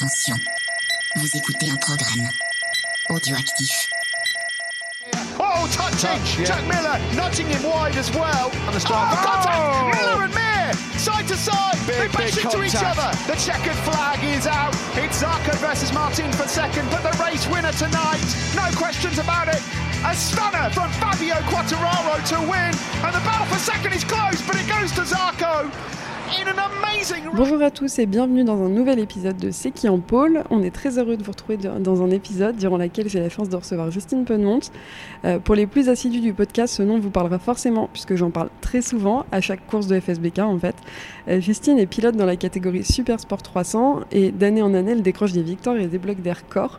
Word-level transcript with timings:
Attention, 0.00 0.36
vous 1.16 1.28
écoutez 1.36 1.70
un 1.70 1.76
programme 1.76 2.26
audioactif. 3.10 3.90
Oh, 5.38 5.68
touching! 5.76 6.08
Touch, 6.08 6.38
yeah. 6.38 6.44
Jack 6.46 6.64
Miller 6.64 6.96
nudging 7.14 7.46
him 7.48 7.62
wide 7.64 7.94
as 7.96 8.10
well. 8.12 8.48
And 8.64 8.72
the 8.72 8.76
oh, 8.76 8.88
strike. 8.88 9.12
contact! 9.20 9.60
Oh! 9.60 9.90
Miller 9.92 10.24
and 10.24 10.32
Mir, 10.32 10.72
side 10.96 11.28
to 11.28 11.36
side. 11.36 11.76
Big, 11.86 11.98
they 12.00 12.08
bash 12.16 12.34
big 12.34 12.44
into 12.46 12.64
each 12.64 12.80
other. 12.80 13.12
The 13.28 13.36
checkered 13.36 13.76
flag 13.84 14.24
is 14.24 14.46
out. 14.46 14.72
It's 14.96 15.20
Zarco 15.22 15.52
versus 15.60 15.92
Martin 15.92 16.32
for 16.32 16.48
second, 16.48 16.88
but 16.88 17.02
the 17.04 17.12
race 17.22 17.46
winner 17.52 17.72
tonight, 17.72 18.24
no 18.56 18.72
questions 18.80 19.18
about 19.18 19.48
it. 19.48 19.60
A 20.08 20.16
stunner 20.16 20.70
from 20.70 20.88
Fabio 20.96 21.36
Quattararo 21.52 22.24
to 22.32 22.40
win, 22.48 22.72
and 23.04 23.12
the 23.12 23.20
battle 23.20 23.44
for 23.52 23.60
second 23.60 23.92
is 23.92 24.04
close, 24.04 24.40
but 24.48 24.56
it 24.56 24.66
goes 24.66 24.92
to 24.92 25.02
Zarco 25.02 25.68
in 25.68 25.68
an 25.68 25.68
amazing. 25.68 26.09
Bonjour 27.34 27.62
à 27.62 27.70
tous 27.70 27.98
et 27.98 28.06
bienvenue 28.06 28.44
dans 28.44 28.62
un 28.62 28.68
nouvel 28.68 28.98
épisode 28.98 29.36
de 29.36 29.50
C'est 29.50 29.70
qui 29.70 29.88
en 29.88 29.98
pôle. 29.98 30.44
On 30.50 30.62
est 30.62 30.70
très 30.70 30.98
heureux 30.98 31.16
de 31.16 31.22
vous 31.22 31.30
retrouver 31.30 31.56
dans 31.56 32.02
un 32.02 32.10
épisode 32.10 32.56
durant 32.56 32.76
lequel 32.76 33.08
j'ai 33.08 33.20
la 33.20 33.28
chance 33.28 33.48
de 33.48 33.56
recevoir 33.56 33.90
Justine 33.90 34.24
Penmont. 34.24 34.60
Euh, 35.24 35.38
pour 35.38 35.54
les 35.54 35.66
plus 35.66 35.88
assidus 35.88 36.20
du 36.20 36.34
podcast, 36.34 36.74
ce 36.74 36.82
nom 36.82 36.98
vous 36.98 37.10
parlera 37.10 37.38
forcément 37.38 37.88
puisque 37.92 38.14
j'en 38.16 38.30
parle 38.30 38.50
très 38.60 38.82
souvent 38.82 39.24
à 39.32 39.40
chaque 39.40 39.66
course 39.66 39.86
de 39.86 39.98
FSBK 39.98 40.40
en 40.40 40.58
fait. 40.58 40.76
Euh, 41.28 41.40
Justine 41.40 41.78
est 41.78 41.86
pilote 41.86 42.16
dans 42.16 42.26
la 42.26 42.36
catégorie 42.36 42.84
Super 42.84 43.18
Sport 43.18 43.42
300 43.42 44.00
et 44.12 44.30
d'année 44.30 44.62
en 44.62 44.74
année 44.74 44.92
elle 44.92 45.02
décroche 45.02 45.32
des 45.32 45.42
victoires 45.42 45.76
et 45.76 45.86
des 45.86 45.98
blocs 45.98 46.20
d'air 46.20 46.46
corps. 46.48 46.78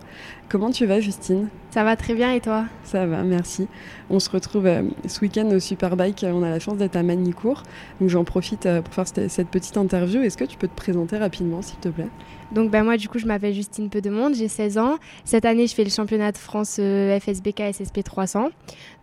Comment 0.51 0.69
tu 0.69 0.85
vas 0.85 0.99
Justine? 0.99 1.47
Ça 1.69 1.85
va 1.85 1.95
très 1.95 2.13
bien 2.13 2.33
et 2.33 2.41
toi? 2.41 2.65
Ça 2.83 3.05
va, 3.05 3.23
merci. 3.23 3.69
On 4.09 4.19
se 4.19 4.29
retrouve 4.29 4.65
euh, 4.65 4.83
ce 5.07 5.21
week-end 5.21 5.49
au 5.49 5.59
Superbike. 5.61 6.25
On 6.27 6.43
a 6.43 6.49
la 6.49 6.59
chance 6.59 6.75
d'être 6.75 6.97
à 6.97 7.03
Magnicourt. 7.03 7.63
Donc 8.01 8.09
j'en 8.09 8.25
profite 8.25 8.65
euh, 8.65 8.81
pour 8.81 8.93
faire 8.93 9.07
cette, 9.07 9.47
petite 9.47 9.77
interview. 9.77 10.21
Est-ce 10.21 10.35
que 10.35 10.43
tu 10.43 10.57
peux 10.57 10.67
te 10.67 10.75
présenter 10.75 11.17
rapidement, 11.17 11.61
s'il 11.61 11.79
te 11.79 11.87
plaît? 11.87 12.09
Donc 12.51 12.69
ben 12.69 12.83
moi 12.83 12.97
du 12.97 13.07
coup 13.07 13.17
je 13.17 13.27
m'appelle 13.27 13.53
Justine 13.53 13.89
Pedemonde, 13.89 14.35
j'ai 14.35 14.49
16 14.49 14.77
ans. 14.77 14.97
Cette 15.23 15.45
année 15.45 15.67
je 15.67 15.73
fais 15.73 15.85
le 15.85 15.89
championnat 15.89 16.33
de 16.33 16.37
France 16.37 16.79
euh, 16.81 17.17
FSBK 17.17 17.71
SSP 17.71 18.03
300. 18.03 18.49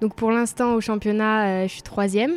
Donc 0.03 0.15
pour 0.17 0.31
l'instant 0.31 0.75
au 0.75 0.83
championnat 0.83 1.47
euh, 1.47 1.63
je 1.63 1.73
suis 1.73 1.83
troisième. 1.83 2.33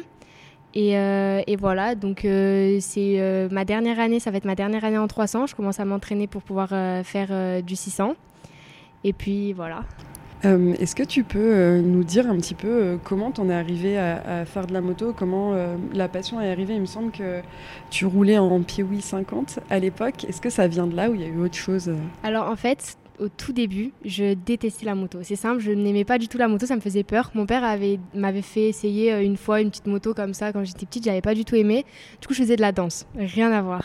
Et, 0.73 0.97
euh, 0.97 1.41
et 1.47 1.57
voilà, 1.57 1.95
donc 1.95 2.23
euh, 2.23 2.77
c'est 2.79 3.19
euh, 3.19 3.49
ma 3.51 3.65
dernière 3.65 3.99
année, 3.99 4.21
ça 4.21 4.31
va 4.31 4.37
être 4.37 4.45
ma 4.45 4.55
dernière 4.55 4.85
année 4.85 4.97
en 4.97 5.07
300. 5.07 5.47
Je 5.47 5.55
commence 5.55 5.81
à 5.81 5.85
m'entraîner 5.85 6.27
pour 6.27 6.41
pouvoir 6.43 6.69
euh, 6.71 7.03
faire 7.03 7.27
euh, 7.31 7.61
du 7.61 7.75
600. 7.75 8.15
Et 9.03 9.13
puis 9.13 9.53
voilà. 9.53 9.83
Euh, 10.43 10.73
Est-ce 10.79 10.95
que 10.95 11.03
tu 11.03 11.23
peux 11.23 11.37
euh, 11.39 11.81
nous 11.81 12.03
dire 12.03 12.27
un 12.27 12.35
petit 12.37 12.55
peu 12.55 12.67
euh, 12.67 12.97
comment 13.03 13.29
t'en 13.29 13.47
es 13.49 13.53
arrivé 13.53 13.99
à, 13.99 14.39
à 14.41 14.45
faire 14.45 14.65
de 14.65 14.73
la 14.73 14.81
moto? 14.81 15.13
Comment 15.15 15.53
euh, 15.53 15.75
la 15.93 16.07
passion 16.07 16.41
est 16.41 16.49
arrivée? 16.49 16.73
Il 16.73 16.81
me 16.81 16.85
semble 16.87 17.11
que 17.11 17.41
tu 17.91 18.07
roulais 18.07 18.39
en 18.39 18.59
Piwi 18.61 19.01
50 19.01 19.59
à 19.69 19.77
l'époque. 19.77 20.25
Est-ce 20.27 20.41
que 20.41 20.49
ça 20.49 20.67
vient 20.67 20.87
de 20.87 20.95
là 20.95 21.11
ou 21.11 21.13
il 21.15 21.21
y 21.21 21.25
a 21.25 21.27
eu 21.27 21.39
autre 21.39 21.55
chose? 21.57 21.91
Alors 22.23 22.49
en 22.49 22.55
fait, 22.55 22.95
au 23.21 23.29
tout 23.29 23.53
début, 23.53 23.93
je 24.03 24.33
détestais 24.33 24.85
la 24.85 24.95
moto. 24.95 25.19
C'est 25.21 25.35
simple, 25.35 25.61
je 25.61 25.71
n'aimais 25.71 26.03
pas 26.05 26.17
du 26.17 26.27
tout 26.27 26.37
la 26.37 26.47
moto, 26.47 26.65
ça 26.65 26.75
me 26.75 26.81
faisait 26.81 27.03
peur. 27.03 27.31
Mon 27.35 27.45
père 27.45 27.63
avait 27.63 27.99
m'avait 28.13 28.41
fait 28.41 28.67
essayer 28.67 29.13
euh, 29.13 29.23
une 29.23 29.37
fois 29.37 29.61
une 29.61 29.69
petite 29.69 29.87
moto 29.87 30.13
comme 30.13 30.33
ça 30.33 30.51
quand 30.51 30.63
j'étais 30.63 30.85
petite, 30.85 31.05
j'avais 31.05 31.21
pas 31.21 31.35
du 31.35 31.45
tout 31.45 31.55
aimé. 31.55 31.85
Du 32.19 32.27
coup, 32.27 32.33
je 32.33 32.41
faisais 32.41 32.55
de 32.55 32.61
la 32.61 32.71
danse, 32.71 33.05
rien 33.15 33.51
à 33.51 33.61
voir. 33.61 33.83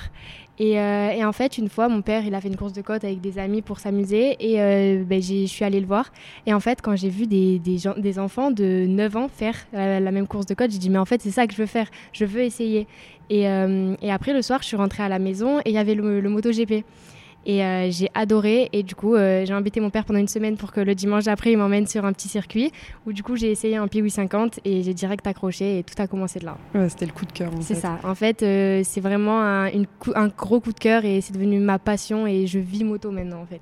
Et, 0.58 0.80
euh, 0.80 1.26
en 1.26 1.32
fait, 1.32 1.58
une 1.58 1.68
fois, 1.68 1.88
mon 1.88 2.02
père, 2.02 2.24
il 2.24 2.34
a 2.34 2.40
fait 2.40 2.48
une 2.48 2.56
course 2.56 2.72
de 2.72 2.80
côte 2.80 3.04
avec 3.04 3.20
des 3.20 3.38
amis 3.38 3.60
pour 3.60 3.78
s'amuser 3.78 4.36
et 4.40 4.60
euh, 4.60 5.04
ben, 5.04 5.20
je 5.20 5.44
suis 5.46 5.64
allée 5.64 5.80
le 5.80 5.86
voir. 5.86 6.10
Et 6.46 6.54
en 6.54 6.60
fait, 6.60 6.80
quand 6.80 6.96
j'ai 6.96 7.10
vu 7.10 7.26
des, 7.26 7.58
des, 7.58 8.18
enfants 8.18 8.50
de 8.50 8.86
9 8.86 9.16
ans 9.16 9.28
faire 9.28 9.54
euh, 9.74 10.00
la 10.00 10.10
même 10.12 10.26
course 10.26 10.46
de 10.46 10.54
côte, 10.54 10.70
j'ai 10.70 10.78
dit 10.78 10.90
mais 10.90 10.98
en 10.98 11.04
fait, 11.04 11.20
c'est 11.20 11.30
ça 11.30 11.46
que 11.46 11.52
je 11.52 11.58
veux 11.58 11.66
faire, 11.66 11.88
je 12.12 12.24
veux 12.24 12.40
essayer. 12.40 12.86
Et, 13.28 13.42
et 13.42 14.12
après, 14.12 14.32
le 14.32 14.40
soir, 14.40 14.62
je 14.62 14.68
suis 14.68 14.76
rentrée 14.76 15.02
à 15.02 15.08
la 15.08 15.18
maison 15.18 15.58
et 15.60 15.70
il 15.70 15.72
y 15.72 15.78
avait 15.78 15.96
le, 15.96 16.20
le 16.20 16.28
MotoGP. 16.28 16.84
Et 17.46 17.64
euh, 17.64 17.88
j'ai 17.90 18.08
adoré. 18.12 18.68
Et 18.72 18.82
du 18.82 18.94
coup, 18.94 19.14
euh, 19.14 19.46
j'ai 19.46 19.54
embêté 19.54 19.80
mon 19.80 19.88
père 19.90 20.04
pendant 20.04 20.18
une 20.18 20.28
semaine 20.28 20.56
pour 20.56 20.72
que 20.72 20.80
le 20.80 20.94
dimanche 20.94 21.24
d'après, 21.24 21.52
il 21.52 21.56
m'emmène 21.58 21.86
sur 21.86 22.04
un 22.04 22.12
petit 22.12 22.28
circuit 22.28 22.72
où 23.06 23.12
du 23.12 23.22
coup, 23.22 23.36
j'ai 23.36 23.50
essayé 23.50 23.76
un 23.76 23.86
Piwi 23.88 24.10
50 24.10 24.60
et 24.64 24.82
j'ai 24.82 24.92
direct 24.94 25.26
accroché 25.26 25.78
et 25.78 25.82
tout 25.84 25.94
a 26.02 26.06
commencé 26.08 26.40
de 26.40 26.44
là. 26.44 26.58
Ouais, 26.74 26.88
C'était 26.88 27.06
le 27.06 27.12
coup 27.12 27.24
de 27.24 27.32
cœur. 27.32 27.50
C'est 27.60 27.76
ça. 27.76 27.98
En 28.04 28.14
fait, 28.14 28.42
euh, 28.42 28.82
c'est 28.84 29.00
vraiment 29.00 29.40
un, 29.40 29.68
une 29.70 29.86
cou- 29.86 30.12
un 30.16 30.28
gros 30.28 30.60
coup 30.60 30.72
de 30.72 30.78
cœur 30.80 31.04
et 31.04 31.20
c'est 31.20 31.32
devenu 31.32 31.58
ma 31.60 31.78
passion 31.78 32.26
et 32.26 32.46
je 32.46 32.58
vis 32.58 32.82
moto 32.84 33.10
maintenant 33.12 33.40
en 33.40 33.46
fait. 33.46 33.60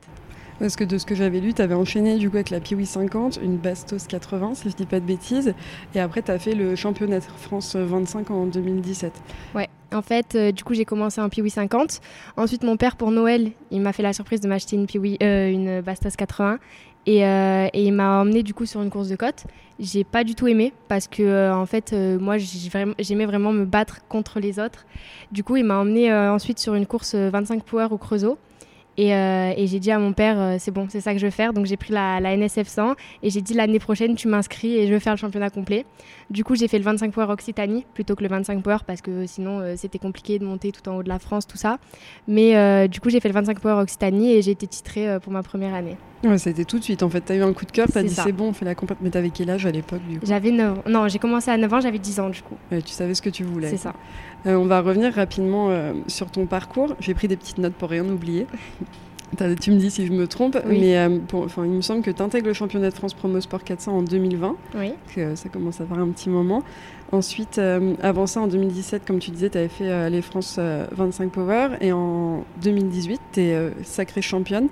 Parce 0.61 0.77
que 0.77 0.85
de 0.85 0.99
ce 0.99 1.05
que 1.05 1.17
j'avais 1.17 1.41
lu, 1.41 1.53
tu 1.53 1.61
avais 1.63 1.75
enchaîné 1.75 2.17
du 2.17 2.31
coup 2.31 2.37
avec 2.37 2.51
la 2.51 2.61
Piwi 2.61 2.87
50, 2.87 3.41
une 3.43 3.57
Bastos 3.57 4.07
80, 4.07 4.55
si 4.55 4.71
je 4.71 4.77
dis 4.77 4.87
pas 4.87 5.01
de 5.01 5.05
bêtises. 5.05 5.53
Et 5.97 6.01
après, 6.01 6.23
tu 6.23 6.31
as 6.31 6.39
fait 6.39 6.55
le 6.55 6.77
championnat 6.77 7.19
de 7.19 7.25
France 7.25 7.75
25 7.77 8.31
en 8.31 8.47
2017. 8.47 9.13
Ouais. 9.57 9.69
En 9.95 10.03
fait, 10.03 10.35
euh, 10.35 10.53
du 10.53 10.65
coup, 10.65 10.75
j'ai 10.75 10.85
commencé 10.85 11.21
en 11.21 11.29
Piwi 11.29 11.51
50. 11.51 12.01
Ensuite, 12.37 12.65
mon 12.65 12.77
père, 12.77 12.97
pour 12.97 13.11
Noël, 13.11 13.53
il 13.71 13.81
m'a 13.81 13.93
fait 13.93 14.03
la 14.03 14.13
surprise 14.13 14.41
de 14.41 14.49
m'acheter 14.49 14.77
une 14.77 14.87
Piwi, 14.87 15.17
euh, 15.23 15.49
une 15.49 15.81
Bastos 15.81 16.17
80. 16.17 16.59
Et, 17.07 17.25
euh, 17.25 17.69
et 17.73 17.85
il 17.85 17.93
m'a 17.93 18.21
emmené 18.21 18.43
du 18.43 18.55
coup 18.55 18.65
sur 18.65 18.83
une 18.83 18.91
course 18.91 19.09
de 19.09 19.17
côte. 19.17 19.45
J'ai 19.79 20.05
pas 20.05 20.25
du 20.25 20.35
tout 20.35 20.47
aimé 20.47 20.73
parce 20.89 21.07
que 21.07 21.53
en 21.53 21.67
fait, 21.67 21.93
moi, 21.93 22.37
j'aimais 22.39 23.27
vraiment 23.27 23.53
me 23.53 23.65
battre 23.65 24.01
contre 24.09 24.41
les 24.41 24.59
autres. 24.59 24.87
Du 25.31 25.45
coup, 25.45 25.57
il 25.57 25.65
m'a 25.65 25.79
emmené 25.79 26.13
ensuite 26.13 26.59
sur 26.59 26.75
une 26.75 26.87
course 26.87 27.15
euh, 27.15 27.29
25 27.31 27.63
power 27.63 27.89
au 27.91 27.99
Creusot. 27.99 28.39
Et, 28.97 29.15
euh, 29.15 29.53
et 29.57 29.67
j'ai 29.67 29.81
dit 29.81 29.91
à 29.91 29.99
mon 29.99 30.13
père, 30.13 30.39
euh, 30.39 30.57
c'est 30.59 30.71
bon, 30.71 30.87
c'est 30.89 31.01
ça 31.01 31.13
que 31.13 31.19
je 31.19 31.25
veux 31.27 31.31
faire. 31.31 31.53
Donc 31.53 31.67
j'ai 31.67 31.77
pris 31.77 31.93
la, 31.93 32.21
la 32.21 32.37
NSF 32.37 32.69
100 32.69 32.95
et 33.23 33.31
j'ai 33.31 33.41
dit 33.41 33.55
l'année 33.55 33.79
prochaine, 33.81 34.15
tu 34.15 34.29
m'inscris 34.29 34.77
et 34.77 34.87
je 34.87 34.93
veux 34.93 34.99
faire 35.01 35.15
le 35.15 35.19
championnat 35.19 35.51
complet. 35.51 35.85
Du 36.31 36.45
coup, 36.45 36.55
j'ai 36.55 36.69
fait 36.69 36.79
le 36.79 36.85
25 36.85 37.13
power 37.13 37.27
Occitanie 37.33 37.85
plutôt 37.95 38.15
que 38.15 38.23
le 38.23 38.29
25 38.29 38.63
power 38.63 38.79
parce 38.87 39.01
que 39.01 39.27
sinon 39.27 39.61
euh, 39.61 39.75
c'était 39.77 39.99
compliqué 39.99 40.39
de 40.39 40.45
monter 40.45 40.71
tout 40.73 40.89
en 40.89 40.97
haut 40.97 41.03
de 41.03 41.09
la 41.09 41.19
France, 41.19 41.47
tout 41.47 41.57
ça. 41.59 41.79
Mais 42.29 42.89
du 42.89 43.01
coup, 43.01 43.11
j'ai 43.11 43.21
fait 43.21 43.29
le 43.29 43.35
25 43.35 43.61
power 43.61 43.81
Occitanie 43.83 44.33
et 44.33 44.43
j'ai 44.43 44.53
été 44.53 44.67
titrée 44.67 45.19
pour 45.21 45.33
ma 45.33 45.43
première 45.43 45.75
année. 45.75 45.97
Ouais, 46.25 46.39
ça 46.39 46.49
a 46.49 46.53
été 46.53 46.65
tout 46.65 46.79
de 46.79 46.85
suite. 46.85 47.03
En 47.03 47.11
fait, 47.11 47.21
tu 47.23 47.33
as 47.33 47.37
eu 47.37 47.43
un 47.43 47.53
coup 47.53 47.67
de 47.67 47.71
cœur, 47.73 47.87
tu 47.87 47.99
as 47.99 48.01
C'est 48.01 48.07
dit 48.09 48.15
c'est 48.15 48.33
bon, 48.33 48.49
on 48.49 48.53
fait 48.53 48.65
la 48.65 48.75
compète. 48.75 48.99
Mais 49.03 49.11
t'avais 49.11 49.31
quel 49.31 49.51
âge 49.51 49.67
à 49.67 49.71
l'époque 49.71 50.01
du 50.09 50.19
coup? 50.19 50.27
J'avais 50.27 50.51
9 50.51 50.79
ans. 50.79 50.83
Non, 50.89 51.09
j'ai 51.09 51.19
commencé 51.19 51.51
à 51.51 51.57
9 51.59 51.73
ans, 51.75 51.81
j'avais 51.81 51.99
10 51.99 52.21
ans 52.21 52.31
du 52.31 52.41
coup. 52.43 52.55
Ouais, 52.73 52.81
Tu 52.81 52.93
savais 52.93 53.15
ce 53.15 53.21
que 53.21 53.29
tu 53.31 53.45
voulais. 53.45 53.69
C'est 53.69 53.77
ça. 53.77 53.93
Euh, 54.47 54.57
on 54.57 54.67
va 54.67 54.81
revenir 54.83 55.13
rapidement 55.15 55.69
euh, 55.71 55.93
sur 56.07 56.31
ton 56.31 56.47
parcours. 56.47 56.95
J'ai 57.01 57.15
pris 57.15 57.29
des 57.29 57.37
petites 57.37 57.59
notes 57.59 57.75
pour 57.75 57.89
rien 57.91 58.05
oublier. 58.09 58.47
Tu 59.61 59.73
me 59.73 59.79
dis 59.79 59.91
si 59.91 60.07
je 60.07 60.13
me 60.13 60.29
trompe, 60.29 60.57
Oui. 60.65 60.79
mais 60.81 60.97
euh, 60.97 61.19
pour- 61.27 61.49
il 61.65 61.71
me 61.73 61.81
semble 61.81 62.03
que 62.03 62.11
tu 62.13 62.23
intègres 62.23 62.47
le 62.47 62.53
championnat 62.53 62.91
de 62.91 62.95
France 62.95 63.15
Promo 63.15 63.41
Sport 63.41 63.65
400 63.65 63.97
en 63.97 64.03
2020, 64.03 64.55
Oui. 64.79 64.93
que 65.13 65.35
ça 65.35 65.49
commence 65.49 65.81
à 65.81 65.87
faire 65.87 65.99
un 65.99 66.07
petit 66.11 66.31
moment. 66.31 66.63
Ensuite, 67.11 67.61
avant 68.01 68.29
ça, 68.29 68.43
en 68.43 68.47
2017, 68.47 69.03
comme 69.05 69.19
tu 69.19 69.33
disais, 69.33 69.51
tu 69.51 69.59
avais 69.59 69.67
fait 69.67 70.09
les 70.09 70.23
France 70.23 70.55
euh, 70.61 70.87
25 70.93 71.33
Power, 71.33 71.71
et 71.81 71.91
en 71.91 72.45
2018, 72.63 73.21
tu 73.33 73.41
es 73.41 73.71
sacrée 73.83 74.23
championne 74.23 74.69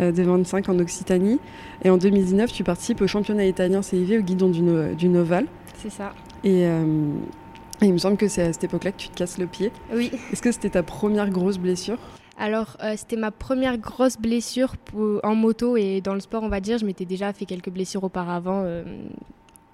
Oui. 0.00 0.10
des 0.12 0.22
25 0.24 0.68
en 0.68 0.80
Occitanie, 0.80 1.38
et 1.84 1.90
en 1.90 1.96
2019, 1.96 2.52
tu 2.52 2.64
participes 2.64 3.02
au 3.02 3.06
championnat 3.06 3.44
italien 3.46 3.82
CIV 3.82 4.18
au 4.18 4.22
guidon 4.22 4.48
du, 4.48 4.62
Noval, 5.08 5.46
C'est 5.80 5.92
ça. 5.92 6.12
et, 6.42 6.66
et 7.80 7.86
il 7.86 7.92
me 7.92 7.98
semble 7.98 8.16
que 8.16 8.28
c'est 8.28 8.42
à 8.42 8.52
cette 8.52 8.64
époque-là 8.64 8.92
que 8.92 8.98
tu 8.98 9.08
te 9.08 9.16
casses 9.16 9.38
le 9.38 9.46
pied. 9.46 9.72
Oui. 9.92 10.10
Est-ce 10.32 10.42
que 10.42 10.52
c'était 10.52 10.70
ta 10.70 10.82
première 10.82 11.30
grosse 11.30 11.58
blessure? 11.58 11.98
Alors, 12.38 12.76
euh, 12.82 12.94
c'était 12.96 13.16
ma 13.16 13.30
première 13.30 13.78
grosse 13.78 14.16
blessure 14.18 14.76
pour- 14.76 15.20
en 15.24 15.34
moto 15.34 15.76
et 15.76 16.00
dans 16.00 16.14
le 16.14 16.20
sport, 16.20 16.42
on 16.42 16.48
va 16.48 16.60
dire. 16.60 16.78
Je 16.78 16.86
m'étais 16.86 17.04
déjà 17.04 17.32
fait 17.32 17.44
quelques 17.44 17.70
blessures 17.70 18.04
auparavant 18.04 18.62
euh, 18.64 18.82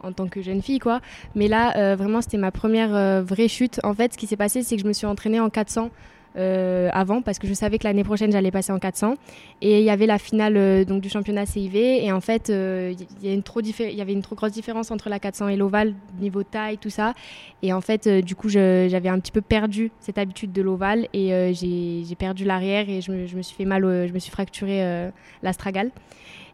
en 0.03 0.12
tant 0.12 0.28
que 0.28 0.42
jeune 0.42 0.60
fille, 0.62 0.78
quoi. 0.78 1.00
Mais 1.34 1.48
là, 1.48 1.76
euh, 1.76 1.97
vraiment, 1.97 2.20
c'était 2.20 2.37
ma 2.38 2.50
première 2.50 3.22
vraie 3.25 3.48
chute. 3.48 3.81
En 3.84 3.94
fait, 3.94 4.12
ce 4.12 4.19
qui 4.19 4.26
s'est 4.26 4.37
passé, 4.37 4.62
c'est 4.62 4.76
que 4.76 4.82
je 4.82 4.87
me 4.88 4.92
suis 4.92 5.06
entraînée 5.06 5.41
en 5.41 5.50
400 5.50 5.91
euh, 6.38 6.88
avant 6.93 7.22
parce 7.22 7.38
que 7.38 7.47
je 7.47 7.54
savais 7.54 7.78
que 7.78 7.84
l'année 7.84 8.04
prochaine, 8.04 8.31
j'allais 8.31 8.50
passer 8.50 8.72
en 8.72 8.78
400. 8.78 9.15
Et 9.60 9.81
il 9.81 9.84
y 9.84 9.91
avait 9.91 10.06
la 10.06 10.19
finale 10.19 10.56
euh, 10.56 10.84
donc, 10.84 11.00
du 11.00 11.09
championnat 11.09 11.47
CIV. 11.47 11.76
Et 11.76 12.12
en 12.12 12.21
fait, 12.21 12.50
euh, 12.50 12.94
il 13.22 13.28
y, 13.28 14.00
avait 14.00 14.12
une 14.12 14.22
trop 14.22 14.37
grosse 14.37 14.53
différence 14.53 14.91
entre 14.91 15.09
la 15.09 15.19
400 15.19 15.49
et 15.49 15.56
l'ovale, 15.56 15.94
niveau 16.21 16.43
taille, 16.43 16.78
tout 16.78 16.91
ça. 16.91 17.15
Et 17.62 17.72
en 17.72 17.81
fait, 17.81 18.09
du 18.09 18.34
coup, 18.34 18.49
j'avais 18.49 19.09
un 19.09 19.19
petit 19.19 19.32
peu 19.32 19.41
perdu 19.41 19.91
cette 20.00 20.19
habitude 20.19 20.53
de 20.53 20.62
l'ovale 20.62 21.09
et 21.12 21.53
j'ai 21.54 22.15
perdu 22.16 22.44
l'arrière 22.44 22.88
et 22.88 23.00
je 23.00 23.10
me, 23.10 23.26
je 23.26 23.37
me 23.37 23.43
suis 23.43 23.56
fait 23.56 23.64
mal, 23.64 23.82
je 23.82 24.12
me 24.12 24.19
suis 24.19 24.31
fracturé 24.31 25.11
l'astragale. 25.43 25.91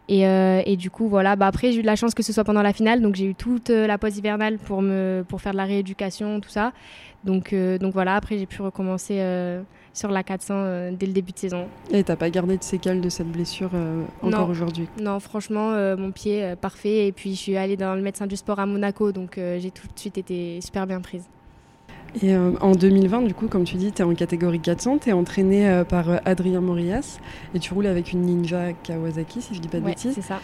Et, 0.08 0.26
euh, 0.26 0.62
et 0.66 0.76
du 0.76 0.90
coup, 0.90 1.08
voilà. 1.08 1.34
Bah, 1.36 1.46
après, 1.46 1.72
j'ai 1.72 1.78
eu 1.78 1.82
de 1.82 1.86
la 1.86 1.96
chance 1.96 2.14
que 2.14 2.22
ce 2.22 2.32
soit 2.32 2.44
pendant 2.44 2.62
la 2.62 2.72
finale, 2.72 3.00
donc 3.00 3.14
j'ai 3.14 3.26
eu 3.26 3.34
toute 3.34 3.70
euh, 3.70 3.86
la 3.86 3.98
pause 3.98 4.18
hivernale 4.18 4.58
pour, 4.58 4.82
me, 4.82 5.24
pour 5.26 5.40
faire 5.40 5.52
de 5.52 5.56
la 5.56 5.64
rééducation, 5.64 6.40
tout 6.40 6.50
ça. 6.50 6.72
Donc, 7.24 7.52
euh, 7.52 7.78
donc 7.78 7.94
voilà, 7.94 8.16
après, 8.16 8.38
j'ai 8.38 8.46
pu 8.46 8.60
recommencer 8.60 9.16
euh, 9.18 9.62
sur 9.94 10.10
la 10.10 10.22
400 10.22 10.54
euh, 10.54 10.90
dès 10.92 11.06
le 11.06 11.12
début 11.12 11.32
de 11.32 11.38
saison. 11.38 11.66
Et 11.90 12.04
t'as 12.04 12.16
pas 12.16 12.28
gardé 12.28 12.58
de 12.58 12.62
séquelles 12.62 13.00
de 13.00 13.08
cette 13.08 13.28
blessure 13.28 13.70
encore 14.22 14.50
aujourd'hui? 14.50 14.88
Non, 15.00 15.18
franchement, 15.20 15.72
mon 15.96 16.12
pied 16.12 16.54
parfait. 16.60 17.06
Et 17.06 17.12
puis, 17.12 17.30
je 17.34 17.40
suis 17.40 17.56
allée 17.56 17.76
dans 17.76 17.94
le 17.94 18.02
médecin 18.02 18.26
du 18.26 18.36
sport 18.36 18.58
à 18.58 18.66
Monaco, 18.66 19.12
donc 19.12 19.34
j'ai 19.36 19.70
tout 19.70 19.86
de 19.86 19.98
suite 19.98 20.18
été 20.18 20.60
super 20.60 20.86
bien 20.86 21.00
prise. 21.00 21.26
Et 22.22 22.32
euh, 22.32 22.52
en 22.60 22.72
2020, 22.72 23.22
du 23.22 23.34
coup, 23.34 23.48
comme 23.48 23.64
tu 23.64 23.74
dis, 23.74 23.90
tu 23.90 24.00
es 24.00 24.04
en 24.04 24.14
catégorie 24.14 24.60
400, 24.60 24.98
tu 24.98 25.08
es 25.08 25.12
entraîné 25.12 25.68
euh, 25.68 25.82
par 25.84 26.08
euh, 26.08 26.16
Adrien 26.24 26.60
Morias 26.60 27.18
et 27.54 27.58
tu 27.58 27.74
roules 27.74 27.86
avec 27.86 28.12
une 28.12 28.20
Ninja 28.22 28.72
Kawasaki, 28.72 29.42
si 29.42 29.52
je 29.54 29.60
dis 29.60 29.66
pas 29.66 29.78
de 29.80 29.84
Ouais, 29.84 29.90
bêtises. 29.90 30.12
c'est 30.14 30.22
ça. 30.22 30.38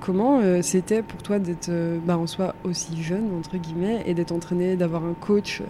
comment 0.00 0.40
c'était 0.62 1.02
pour 1.02 1.22
toi 1.22 1.38
d'être 1.38 1.70
bah, 2.04 2.18
en 2.18 2.26
soi 2.26 2.54
aussi 2.64 3.02
jeune, 3.02 3.30
entre 3.38 3.56
guillemets, 3.56 4.02
et 4.06 4.12
d'être 4.14 4.32
entraîné, 4.32 4.76
d'avoir 4.76 5.04
un 5.04 5.14
coach 5.14 5.62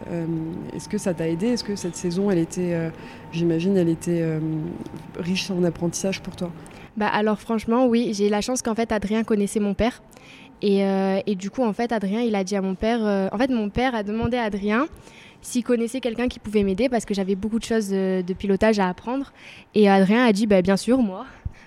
Est-ce 0.75 0.89
que 0.89 0.99
ça 0.99 1.15
t'a 1.15 1.29
aidé? 1.29 1.49
Est-ce 1.49 1.65
que 1.65 1.77
cette 1.77 1.97
saison, 1.97 2.31
elle 2.31 2.39
était, 2.39 2.91
j'imagine, 3.33 3.77
elle 3.77 3.89
était 3.89 4.25
riche 5.19 5.51
en 5.51 5.63
apprentissage 5.65 6.21
pour 6.21 6.35
toi? 6.37 6.51
Bah 6.97 7.07
alors 7.09 7.39
franchement, 7.39 7.87
oui, 7.87 8.11
j'ai 8.15 8.27
eu 8.27 8.31
la 8.31 8.41
chance 8.41 8.63
qu'en 8.63 8.75
fait 8.75 8.91
Adrien 8.93 9.23
connaissait 9.23 9.61
mon 9.61 9.75
père. 9.75 10.03
Et, 10.63 10.81
et 11.27 11.35
du 11.37 11.51
coup, 11.51 11.63
en 11.63 11.73
fait, 11.73 11.93
Adrien, 11.93 12.21
il 12.21 12.35
a 12.35 12.45
dit 12.45 12.57
à 12.57 12.63
mon 12.63 12.75
père... 12.75 13.01
en 13.33 13.39
fait, 13.39 13.51
mon 13.51 13.71
père 13.71 13.95
a 13.95 14.03
demandé 14.03 14.37
à 14.37 14.43
Adrien 14.45 14.87
s'il 15.43 15.65
connaissait 15.65 16.01
quelqu'un 16.01 16.29
qui 16.29 16.39
pouvait 16.39 16.63
m'aider 16.63 16.89
parce 16.89 17.05
que 17.05 17.15
j'avais 17.15 17.35
beaucoup 17.35 17.59
de 17.59 17.65
choses 17.65 17.91
euh, 17.93 18.23
de 18.23 18.35
pilotage 18.35 18.79
à 18.79 18.89
apprendre. 18.89 19.33
Et 19.75 19.89
Adrien 19.89 20.25
a 20.25 20.33
dit, 20.33 20.47
bah, 20.47 20.63
bien 20.63 20.77
sûr, 20.77 20.99
moi. 20.99 21.27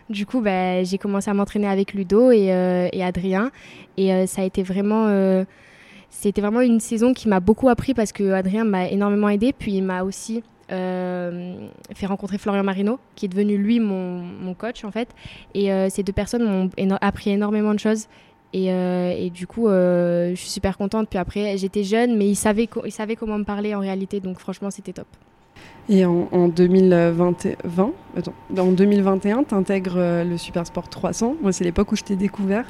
Du 0.09 0.25
coup, 0.25 0.41
bah, 0.41 0.83
j'ai 0.83 0.97
commencé 0.97 1.29
à 1.29 1.33
m'entraîner 1.33 1.67
avec 1.67 1.93
Ludo 1.93 2.31
et, 2.31 2.51
euh, 2.53 2.87
Adrien. 3.01 3.51
Et 3.97 4.13
euh, 4.13 4.25
ça 4.25 4.41
a 4.41 4.45
été 4.45 4.63
vraiment... 4.63 5.07
c'était 6.09 6.41
vraiment 6.41 6.61
une 6.61 6.79
saison 6.79 7.13
qui 7.13 7.27
m'a 7.27 7.39
beaucoup 7.39 7.69
appris 7.69 7.93
parce 7.93 8.11
que 8.11 8.31
Adrien 8.31 8.63
m'a 8.63 8.87
énormément 8.87 9.29
aidé. 9.29 9.53
Puis 9.53 9.73
il 9.73 9.83
m'a 9.83 10.03
aussi 10.03 10.43
fait 10.69 12.05
rencontrer 12.07 12.39
Florian 12.39 12.63
Marino, 12.63 12.99
qui 13.15 13.25
est 13.25 13.29
devenu 13.29 13.57
lui 13.57 13.79
mon, 13.79 14.23
mon 14.23 14.55
coach 14.55 14.83
en 14.83 14.91
fait. 14.91 15.09
Et 15.53 15.69
ces 15.89 16.03
deux 16.03 16.13
personnes 16.13 16.43
m'ont 16.43 16.69
appris 17.01 17.31
énormément 17.31 17.73
de 17.73 17.79
choses. 17.79 18.07
Et, 18.53 18.71
euh, 18.71 19.15
et 19.17 19.29
du 19.29 19.47
coup, 19.47 19.67
euh, 19.67 20.31
je 20.31 20.35
suis 20.35 20.49
super 20.49 20.77
contente. 20.77 21.09
Puis 21.09 21.19
après, 21.19 21.57
j'étais 21.57 21.83
jeune, 21.83 22.15
mais 22.17 22.27
ils 22.27 22.35
savaient, 22.35 22.69
ils 22.85 22.91
savaient 22.91 23.15
comment 23.15 23.37
me 23.37 23.43
parler 23.43 23.73
en 23.73 23.79
réalité. 23.79 24.19
Donc 24.19 24.39
franchement, 24.39 24.69
c'était 24.69 24.93
top. 24.93 25.07
Et 25.89 26.05
en, 26.05 26.29
en 26.31 26.47
2020, 26.47 27.47
20, 27.63 27.91
attends, 28.17 28.33
en 28.57 28.71
2021, 28.71 29.43
tu 29.43 29.53
intègres 29.55 29.97
le 29.97 30.37
Super 30.37 30.65
Sport 30.65 30.87
300. 30.87 31.35
Moi, 31.41 31.51
c'est 31.51 31.63
l'époque 31.63 31.91
où 31.91 31.95
je 31.95 32.03
t'ai 32.03 32.15
découvert. 32.15 32.65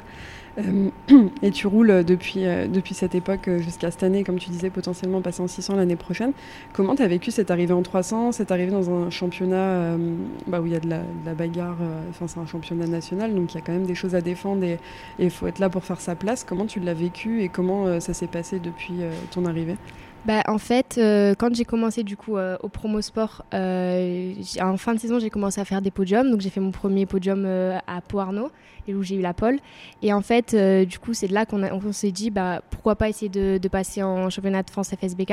Euh, 0.58 0.90
et 1.42 1.50
tu 1.50 1.66
roules 1.66 2.04
depuis, 2.04 2.46
euh, 2.46 2.66
depuis 2.68 2.94
cette 2.94 3.14
époque 3.14 3.48
euh, 3.48 3.58
jusqu'à 3.58 3.90
cette 3.90 4.02
année, 4.02 4.24
comme 4.24 4.38
tu 4.38 4.50
disais, 4.50 4.70
potentiellement 4.70 5.20
passer 5.20 5.42
en 5.42 5.48
600 5.48 5.76
l'année 5.76 5.96
prochaine. 5.96 6.32
Comment 6.72 6.94
tu 6.94 7.02
as 7.02 7.08
vécu 7.08 7.30
cette 7.30 7.50
arrivée 7.50 7.74
en 7.74 7.82
300, 7.82 8.32
cette 8.32 8.50
arrivée 8.50 8.70
dans 8.70 8.90
un 8.90 9.10
championnat 9.10 9.56
euh, 9.56 9.96
bah, 10.46 10.60
où 10.60 10.66
il 10.66 10.72
y 10.72 10.76
a 10.76 10.80
de 10.80 10.88
la, 10.88 10.98
de 10.98 11.26
la 11.26 11.34
bagarre 11.34 11.78
euh, 11.80 12.00
Enfin, 12.10 12.26
c'est 12.28 12.38
un 12.38 12.46
championnat 12.46 12.86
national, 12.86 13.34
donc 13.34 13.52
il 13.52 13.56
y 13.56 13.58
a 13.58 13.62
quand 13.62 13.72
même 13.72 13.86
des 13.86 13.94
choses 13.94 14.14
à 14.14 14.20
défendre 14.20 14.64
et 14.64 14.78
il 15.18 15.30
faut 15.30 15.46
être 15.46 15.58
là 15.58 15.68
pour 15.68 15.84
faire 15.84 16.00
sa 16.00 16.14
place. 16.14 16.44
Comment 16.44 16.66
tu 16.66 16.80
l'as 16.80 16.94
vécu 16.94 17.42
et 17.42 17.48
comment 17.48 17.86
euh, 17.86 18.00
ça 18.00 18.14
s'est 18.14 18.26
passé 18.26 18.58
depuis 18.58 19.02
euh, 19.02 19.10
ton 19.30 19.46
arrivée? 19.46 19.76
Bah, 20.26 20.42
en 20.48 20.56
fait, 20.56 20.96
euh, 20.96 21.34
quand 21.36 21.54
j'ai 21.54 21.66
commencé 21.66 22.02
du 22.02 22.16
coup 22.16 22.38
euh, 22.38 22.56
au 22.62 22.68
promo 22.68 23.02
sport, 23.02 23.44
euh, 23.52 24.32
en 24.58 24.76
fin 24.78 24.94
de 24.94 24.98
saison, 24.98 25.18
j'ai 25.18 25.28
commencé 25.28 25.60
à 25.60 25.66
faire 25.66 25.82
des 25.82 25.90
podiums. 25.90 26.30
Donc 26.30 26.40
j'ai 26.40 26.48
fait 26.48 26.60
mon 26.60 26.70
premier 26.70 27.04
podium 27.04 27.44
à 27.44 28.00
Arnaud, 28.16 28.50
et 28.88 28.94
où 28.94 29.02
j'ai 29.02 29.16
eu 29.16 29.20
la 29.20 29.34
pole. 29.34 29.58
Et 30.02 30.12
en 30.14 30.22
fait, 30.22 30.56
du 30.86 30.98
coup, 30.98 31.12
c'est 31.12 31.28
de 31.28 31.34
là 31.34 31.44
qu'on 31.44 31.92
s'est 31.92 32.10
dit, 32.10 32.30
bah, 32.30 32.62
pourquoi 32.70 32.96
pas 32.96 33.08
essayer 33.08 33.28
de, 33.28 33.68
passer 33.68 34.02
en 34.02 34.30
championnat 34.30 34.62
de 34.62 34.70
France 34.70 34.90
FSBK. 34.98 35.32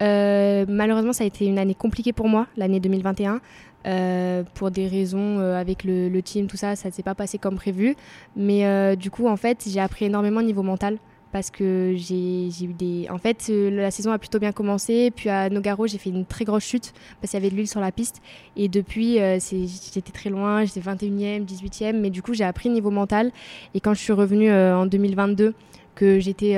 Malheureusement, 0.00 1.14
ça 1.14 1.24
a 1.24 1.26
été 1.26 1.46
une 1.46 1.58
année 1.58 1.74
compliquée 1.74 2.12
pour 2.12 2.28
moi, 2.28 2.46
l'année 2.56 2.80
2021. 2.80 3.40
Euh, 3.84 4.44
pour 4.54 4.70
des 4.70 4.86
raisons 4.86 5.40
avec 5.40 5.84
le, 5.84 6.20
team, 6.20 6.48
tout 6.48 6.58
ça, 6.58 6.76
ça 6.76 6.88
ne 6.88 6.92
s'est 6.92 7.02
pas 7.02 7.14
passé 7.14 7.38
comme 7.38 7.56
prévu. 7.56 7.96
Mais 8.36 8.94
du 8.96 9.10
coup, 9.10 9.26
en 9.26 9.36
fait, 9.36 9.64
j'ai 9.66 9.80
appris 9.80 10.04
énormément 10.04 10.40
au 10.40 10.44
niveau 10.44 10.62
mental 10.62 10.98
parce 11.32 11.50
que 11.50 11.94
j'ai 11.96 12.48
eu 12.62 12.72
des. 12.74 13.08
En 13.10 13.18
fait, 13.18 13.46
euh, 13.48 13.70
la 13.70 13.90
saison 13.90 14.12
a 14.12 14.18
plutôt 14.18 14.38
bien 14.38 14.52
commencé. 14.52 15.10
Puis 15.10 15.30
à 15.30 15.48
Nogaro, 15.48 15.86
j'ai 15.86 15.98
fait 15.98 16.10
une 16.10 16.26
très 16.26 16.44
grosse 16.44 16.64
chute 16.64 16.92
parce 17.20 17.30
qu'il 17.30 17.40
y 17.40 17.42
avait 17.42 17.50
de 17.50 17.56
l'huile 17.56 17.68
sur 17.68 17.80
la 17.80 17.90
piste. 17.90 18.20
Et 18.56 18.68
depuis, 18.68 19.18
euh, 19.18 19.38
j'étais 19.40 20.12
très 20.12 20.28
loin, 20.30 20.64
j'étais 20.64 20.80
21e, 20.80 21.46
18e. 21.46 21.94
Mais 21.94 22.10
du 22.10 22.22
coup, 22.22 22.34
j'ai 22.34 22.44
appris 22.44 22.68
niveau 22.68 22.90
mental. 22.90 23.32
Et 23.74 23.80
quand 23.80 23.94
je 23.94 24.00
suis 24.00 24.12
revenue 24.12 24.50
euh, 24.50 24.76
en 24.76 24.86
2022, 24.86 25.54
que 25.94 26.20
j'étais 26.20 26.56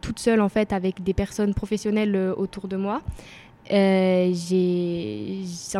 toute 0.00 0.20
seule 0.20 0.40
en 0.40 0.48
fait 0.48 0.72
avec 0.72 1.02
des 1.02 1.14
personnes 1.14 1.52
professionnelles 1.52 2.16
autour 2.36 2.68
de 2.68 2.76
moi. 2.76 3.02
En 3.68 4.32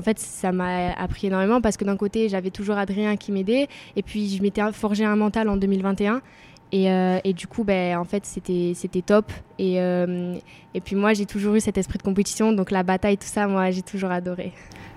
fait 0.02 0.18
ça 0.18 0.50
m'a 0.50 0.90
appris 0.94 1.28
énormément 1.28 1.60
parce 1.60 1.76
que 1.76 1.84
d'un 1.84 1.96
côté 1.96 2.28
j'avais 2.28 2.50
toujours 2.50 2.76
Adrien 2.76 3.16
qui 3.16 3.30
m'aidait 3.30 3.68
et 3.94 4.02
puis 4.02 4.28
je 4.28 4.42
m'étais 4.42 4.62
forgé 4.72 5.04
un 5.04 5.14
mental 5.14 5.48
en 5.48 5.56
2021 5.56 6.22
et, 6.72 6.90
euh, 6.90 7.18
et 7.24 7.32
du 7.32 7.46
coup 7.46 7.64
ben 7.64 7.96
en 7.96 8.04
fait 8.04 8.26
c'était 8.26 8.72
c'était 8.74 9.02
top 9.02 9.32
et 9.58 9.80
euh, 9.80 10.34
et 10.74 10.80
puis 10.80 10.96
moi 10.96 11.12
j'ai 11.12 11.26
toujours 11.26 11.54
eu 11.54 11.60
cet 11.60 11.78
esprit 11.78 11.98
de 11.98 12.02
compétition 12.02 12.52
donc 12.52 12.70
la 12.70 12.82
bataille 12.82 13.16
tout 13.16 13.26
ça 13.26 13.46
moi 13.46 13.70
j'ai 13.70 13.82
toujours 13.82 14.10
adoré 14.10 14.52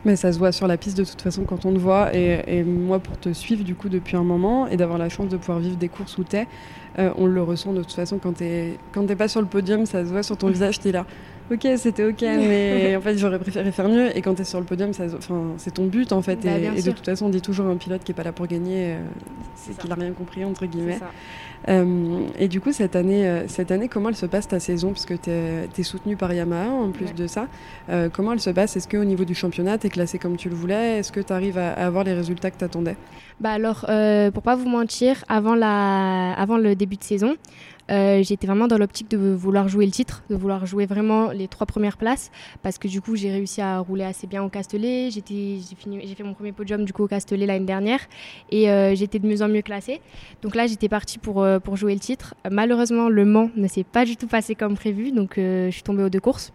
Mais 0.06 0.16
ça 0.16 0.32
se 0.32 0.40
voit 0.40 0.52
sur 0.54 0.66
la 0.68 0.78
piste 0.78 0.98
de 0.98 1.04
toute 1.04 1.22
façon 1.22 1.44
quand 1.44 1.66
on 1.66 1.74
te 1.74 1.78
voit. 1.78 2.16
Et, 2.16 2.42
et 2.48 2.64
moi, 2.64 3.00
pour 3.00 3.18
te 3.20 3.34
suivre 3.34 3.64
du 3.64 3.76
coup 3.76 3.90
depuis 3.90 4.16
un 4.16 4.24
moment 4.24 4.68
et 4.68 4.78
d'avoir 4.78 4.98
la 4.98 5.10
chance 5.10 5.28
de 5.28 5.36
pouvoir 5.36 5.60
vivre 5.60 5.76
des 5.76 5.90
courses 5.90 6.18
où 6.18 6.24
t'es, 6.24 6.48
euh, 6.98 7.12
on 7.18 7.26
le 7.26 7.42
ressent 7.44 7.74
de 7.74 7.82
toute 7.82 7.94
façon 7.94 8.18
quand 8.18 8.34
t'es 8.34 8.78
quand 8.94 9.06
t'es 9.06 9.16
pas 9.16 9.28
sur 9.28 9.42
le 9.42 9.48
podium, 9.48 9.86
ça 9.86 10.06
se 10.06 10.10
voit 10.10 10.24
sur 10.24 10.38
ton 10.38 10.48
visage. 10.48 10.80
T'es 10.80 10.94
là. 10.94 11.06
Ok, 11.52 11.68
c'était 11.78 12.06
ok, 12.06 12.22
mais 12.22 12.96
en 12.98 13.02
fait 13.02 13.18
j'aurais 13.18 13.40
préféré 13.40 13.72
faire 13.72 13.90
mieux. 13.90 14.16
Et 14.16 14.22
quand 14.22 14.36
t'es 14.36 14.44
sur 14.44 14.60
le 14.60 14.66
podium, 14.66 14.94
ça 14.94 15.06
c'est 15.58 15.74
ton 15.74 15.88
but 15.88 16.14
en 16.14 16.22
fait. 16.22 16.38
Bah, 16.46 16.52
et, 16.58 16.82
de 16.82 16.92
toute 16.92 17.06
façon, 17.06 17.26
on 17.26 17.30
dit 17.30 17.42
toujours 17.42 17.66
un 17.66 17.76
pilote 17.76 18.04
qui 18.04 18.12
est 18.12 18.16
pas 18.16 18.24
là 18.24 18.32
pour 18.32 18.48
gagner, 18.48 18.94
euh, 18.94 19.00
c'est 19.56 19.78
qu'il 19.78 19.92
a 19.92 19.96
rien 19.96 20.12
compris 20.12 20.46
entre 20.46 20.66
guillemets. 20.66 20.94
C'est 20.94 21.00
ça. 21.00 21.12
Euh, 21.68 22.28
et 22.40 22.48
du 22.48 22.62
coup, 22.62 22.72
cette 22.72 22.96
année, 22.96 23.28
euh, 23.28 23.48
cette 23.48 23.72
année, 23.72 23.88
comment 23.90 24.10
elle 24.10 24.16
se 24.16 24.26
passe 24.26 24.48
ta 24.48 24.60
saison? 24.60 24.90
Parce 24.90 25.06
que 25.06 25.14
tu 25.14 25.30
es, 25.30 25.84
soutenu 25.84 26.16
par 26.16 26.32
Yamaha 26.34 26.70
en 26.70 26.92
plus 26.92 27.06
Ouais. 27.08 27.14
de 27.14 27.28
ça. 27.28 27.48
Euh, 27.90 28.10
comment 28.12 28.34
elle 28.34 28.40
se 28.40 28.50
passe? 28.50 28.78
Est-ce 28.78 28.88
qu'au 28.88 29.04
niveau 29.04 29.26
du 29.26 29.36
championnat, 29.36 29.78
tu 29.78 29.88
es 29.88 29.90
classé 29.90 30.20
comme 30.20 30.38
tu 30.38 30.50
le 30.50 30.56
voulais? 30.56 31.00
Est-ce 31.00 31.12
que 31.12 31.20
tu 31.20 31.34
arrives 31.34 31.58
à, 31.58 31.74
à 31.74 31.86
avoir 31.86 32.04
les 32.04 32.14
résultats 32.14 32.52
que 32.52 32.58
tu 32.58 32.64
attendais 32.64 32.96
Bah 33.40 33.52
alors, 33.52 33.86
euh, 33.90 34.32
pour 34.32 34.44
pas 34.44 34.56
vous 34.56 34.70
mentir, 34.70 35.24
avant, 35.28 35.56
la... 35.56 36.34
avant 36.34 36.58
le 36.58 36.76
début 36.76 36.98
de 36.98 37.04
saison, 37.04 37.36
euh, 37.92 38.22
j'étais 38.22 38.46
vraiment 38.46 38.68
dans 38.68 38.78
l'optique 38.78 39.10
de 39.10 39.18
vouloir 39.18 39.68
jouer 39.68 39.86
le 39.86 39.92
titre, 39.92 40.24
de 40.30 40.36
vouloir 40.36 40.66
jouer 40.68 40.86
vraiment 40.86 41.32
les 41.32 41.48
trois 41.48 41.66
premières 41.66 41.98
places, 41.98 42.30
parce 42.62 42.78
que 42.78 42.88
du 42.88 43.02
coup, 43.02 43.16
j'ai 43.16 43.32
réussi 43.32 43.62
à 43.62 43.80
rouler 43.80 44.04
assez 44.04 44.28
bien 44.28 44.44
au 44.44 44.50
Castellet. 44.50 45.10
J'ai 45.10 45.22
fait 46.16 46.24
mon 46.24 46.36
premier 46.36 46.52
podium 46.52 46.86
du 46.86 46.94
coup 46.94 47.04
au 47.04 47.08
Castellet 47.08 47.48
l'année 47.48 47.66
dernière, 47.66 48.02
et 48.52 48.70
euh, 48.70 48.94
j'étais 48.94 49.18
de 49.18 49.28
mieux 49.28 49.42
en 49.42 49.48
mieux 49.48 49.64
classée. 49.64 50.02
Donc 50.44 50.54
là, 50.56 50.68
j'étais 50.68 50.88
partie 50.90 51.18
pour 51.18 51.42
pour 51.58 51.76
jouer 51.76 51.94
le 51.96 52.00
titre. 52.00 52.36
Malheureusement, 52.52 53.10
le 53.10 53.26
Mans 53.26 53.50
ne 53.56 53.68
s'est 53.68 53.84
pas 53.84 54.06
du 54.06 54.18
tout 54.18 54.28
passé 54.28 54.54
comme 54.54 54.76
prévu, 54.76 55.12
donc 55.12 55.38
euh, 55.38 55.68
je 55.68 55.72
suis 55.72 55.84
tombée 55.84 56.04
aux 56.04 56.10
deux 56.10 56.20
courses. 56.20 56.52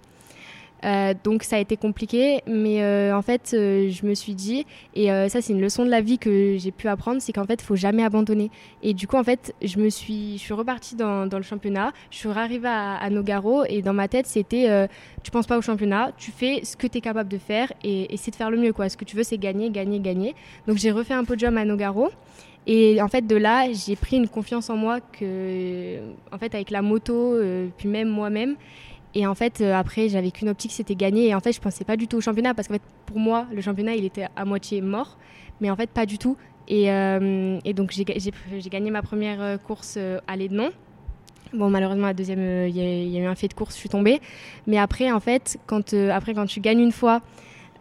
Euh, 0.84 1.14
donc 1.24 1.44
ça 1.44 1.56
a 1.56 1.58
été 1.58 1.76
compliqué, 1.76 2.42
mais 2.46 2.82
euh, 2.82 3.16
en 3.16 3.22
fait, 3.22 3.52
euh, 3.54 3.88
je 3.90 4.06
me 4.06 4.14
suis 4.14 4.34
dit, 4.34 4.66
et 4.94 5.10
euh, 5.10 5.28
ça 5.28 5.40
c'est 5.40 5.52
une 5.52 5.60
leçon 5.60 5.84
de 5.84 5.90
la 5.90 6.02
vie 6.02 6.18
que 6.18 6.56
j'ai 6.58 6.72
pu 6.72 6.88
apprendre, 6.88 7.22
c'est 7.22 7.32
qu'en 7.32 7.44
fait, 7.44 7.62
il 7.62 7.64
faut 7.64 7.76
jamais 7.76 8.04
abandonner. 8.04 8.50
Et 8.82 8.92
du 8.92 9.06
coup, 9.06 9.16
en 9.16 9.24
fait, 9.24 9.54
je 9.62 9.78
me 9.78 9.88
suis, 9.88 10.36
je 10.36 10.42
suis 10.42 10.52
repartie 10.52 10.94
dans, 10.94 11.24
le 11.24 11.42
championnat, 11.42 11.92
je 12.10 12.18
suis 12.18 12.28
arrivée 12.28 12.68
à, 12.68 13.08
Nogaro, 13.08 13.64
et 13.66 13.80
dans 13.80 13.94
ma 13.94 14.08
tête, 14.08 14.26
c'était, 14.26 14.68
euh, 14.68 14.86
tu 15.22 15.30
penses 15.30 15.46
pas 15.46 15.56
au 15.56 15.62
championnat, 15.62 16.12
tu 16.18 16.30
fais 16.30 16.60
ce 16.64 16.76
que 16.76 16.86
tu 16.86 16.98
es 16.98 17.00
capable 17.00 17.30
de 17.30 17.38
faire, 17.38 17.72
et 17.82 18.12
essaie 18.12 18.30
de 18.30 18.36
faire 18.36 18.50
le 18.50 18.58
mieux. 18.58 18.74
Ce 18.88 18.96
que 18.96 19.04
tu 19.04 19.16
veux, 19.16 19.22
c'est 19.22 19.38
gagner, 19.38 19.70
gagner, 19.70 20.00
gagner. 20.00 20.34
Donc 20.66 20.76
j'ai 20.76 20.90
refait 20.90 21.14
un 21.14 21.24
podium 21.24 21.56
à 21.56 21.64
Nogaro. 21.64 22.10
Et 22.66 23.00
en 23.02 23.08
fait, 23.08 23.26
de 23.26 23.36
là, 23.36 23.66
j'ai 23.72 23.96
pris 23.96 24.16
une 24.16 24.28
confiance 24.28 24.70
en 24.70 24.76
moi 24.76 25.00
que, 25.00 25.98
en 26.32 26.38
fait, 26.38 26.54
avec 26.54 26.70
la 26.70 26.80
moto, 26.80 27.34
euh, 27.34 27.68
puis 27.76 27.88
même 27.88 28.08
moi-même, 28.08 28.56
et 29.14 29.26
en 29.26 29.34
fait, 29.34 29.60
euh, 29.60 29.74
après, 29.74 30.08
j'avais 30.08 30.30
qu'une 30.30 30.48
optique, 30.48 30.72
c'était 30.72 30.96
gagner. 30.96 31.28
Et 31.28 31.34
en 31.34 31.40
fait, 31.40 31.52
je 31.52 31.60
pensais 31.60 31.84
pas 31.84 31.96
du 31.96 32.08
tout 32.08 32.16
au 32.16 32.20
championnat 32.20 32.54
parce 32.54 32.66
qu'en 32.66 32.74
fait, 32.74 32.82
pour 33.06 33.18
moi, 33.18 33.46
le 33.52 33.60
championnat, 33.60 33.94
il 33.94 34.04
était 34.04 34.26
à 34.34 34.44
moitié 34.44 34.80
mort. 34.80 35.18
Mais 35.60 35.70
en 35.70 35.76
fait, 35.76 35.90
pas 35.90 36.06
du 36.06 36.18
tout. 36.18 36.36
Et, 36.66 36.90
euh, 36.90 37.60
donc, 37.74 37.92
j'ai 37.92 38.04
gagné 38.70 38.90
ma 38.90 39.02
première 39.02 39.62
course 39.62 39.98
à 40.26 40.36
Lédenon. 40.36 40.70
Bon, 41.52 41.70
malheureusement, 41.70 42.06
la 42.06 42.14
deuxième, 42.14 42.66
il 42.66 42.76
y, 42.76 43.10
y 43.12 43.18
a 43.18 43.20
eu 43.20 43.26
un 43.26 43.36
fait 43.36 43.46
de 43.46 43.54
course, 43.54 43.74
je 43.74 43.78
suis 43.78 43.88
tombée. 43.88 44.20
Mais 44.66 44.78
après, 44.78 45.12
en 45.12 45.20
fait, 45.20 45.58
quand, 45.66 45.94
après, 45.94 46.34
quand 46.34 46.46
tu 46.46 46.58
gagnes 46.58 46.80
une 46.80 46.90
fois, 46.90 47.20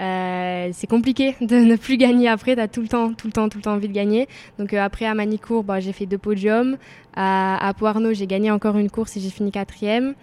euh, 0.03 0.69
c'est 0.73 0.87
compliqué 0.87 1.35
de 1.41 1.55
ne 1.55 1.75
plus 1.75 1.97
gagner 1.97 2.27
après. 2.27 2.55
Tu 2.55 2.61
as 2.61 2.67
tout 2.67 2.81
le 2.81 2.87
temps, 2.87 3.13
tout 3.13 3.27
le 3.27 3.33
temps, 3.33 3.49
tout 3.49 3.57
le 3.57 3.63
temps 3.63 3.73
envie 3.73 3.87
de 3.87 3.93
gagner. 3.93 4.27
Donc 4.59 4.73
euh, 4.73 4.81
après, 4.81 5.05
à 5.05 5.13
Manicourt, 5.13 5.63
bah, 5.63 5.79
j'ai 5.79 5.93
fait 5.93 6.05
deux 6.05 6.17
podiums. 6.17 6.77
À, 7.15 7.69
à 7.69 7.73
j'ai 8.13 8.27
gagné 8.27 8.49
encore 8.51 8.77
une 8.77 8.89
course 8.89 9.17
et 9.17 9.19
j'ai 9.19 9.29
fini 9.29 9.51
quatrième. 9.51 10.15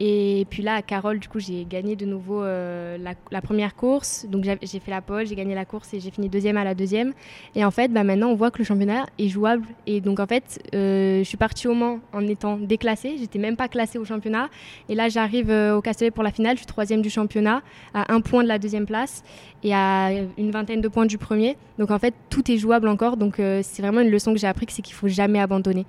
Et 0.00 0.44
puis 0.50 0.62
là, 0.62 0.74
à 0.74 0.82
Carole, 0.82 1.20
du 1.20 1.28
coup, 1.28 1.38
j'ai 1.38 1.64
gagné 1.64 1.94
de 1.94 2.04
nouveau 2.04 2.42
euh, 2.42 2.98
la, 2.98 3.40
première 3.40 3.76
course. 3.76 4.26
Donc 4.28 4.44
j'ai 4.44 4.80
fait 4.80 4.90
la 4.90 5.00
pole, 5.00 5.26
j'ai 5.26 5.36
gagné 5.36 5.54
la 5.54 5.64
course 5.64 5.94
et 5.94 6.00
j'ai 6.00 6.10
fini 6.10 6.28
deuxième 6.28 6.56
à 6.56 6.64
la 6.64 6.74
deuxième. 6.74 7.12
Et 7.54 7.64
en 7.64 7.70
fait, 7.70 7.92
bah, 7.92 8.02
maintenant, 8.02 8.30
on 8.30 8.34
voit 8.34 8.50
que 8.50 8.58
le 8.58 8.64
championnat 8.64 9.06
est 9.18 9.28
jouable. 9.28 9.66
Et 9.86 10.00
donc, 10.00 10.18
en 10.18 10.26
fait, 10.26 10.60
euh, 10.74 11.18
je 11.20 11.24
suis 11.24 11.36
partie 11.36 11.68
au 11.68 11.74
Mans 11.74 12.00
en 12.12 12.26
étant 12.26 12.56
déclassée. 12.56 13.16
J'étais 13.18 13.38
même 13.38 13.56
pas 13.56 13.68
classée 13.68 13.98
au 13.98 14.04
championnat. 14.04 14.48
Et 14.88 14.96
là, 14.96 15.08
j'arrive 15.08 15.50
euh, 15.50 15.76
au 15.76 15.80
Castellet 15.80 16.10
pour 16.10 16.24
la 16.24 16.32
finale. 16.32 16.56
Je 16.56 16.60
suis 16.60 16.66
troisième 16.66 17.00
du 17.00 17.10
championnat, 17.10 17.62
à 17.94 18.12
un 18.12 18.20
point 18.20 18.42
de 18.42 18.48
la 18.48 18.58
deuxième 18.58 18.86
place 18.86 19.22
et 19.62 19.72
à 19.72 20.10
une 20.36 20.50
vingtaine 20.50 20.80
de 20.80 20.88
points 20.88 21.06
du 21.06 21.18
premier. 21.18 21.56
Donc, 21.78 21.92
en 21.92 21.98
fait, 22.00 22.14
tout 22.30 22.50
est 22.50 22.56
jouable 22.56 22.88
encore. 22.88 23.16
Donc, 23.16 23.36
c'est 23.36 23.80
vraiment 23.80 24.00
une 24.00 24.10
leçon 24.10 24.32
que 24.32 24.40
j'ai 24.40 24.48
appris, 24.48 24.66
c'est 24.68 24.82
qu'il 24.82 24.94
faut 24.94 25.08
jamais 25.08 25.38
abandonner. 25.38 25.86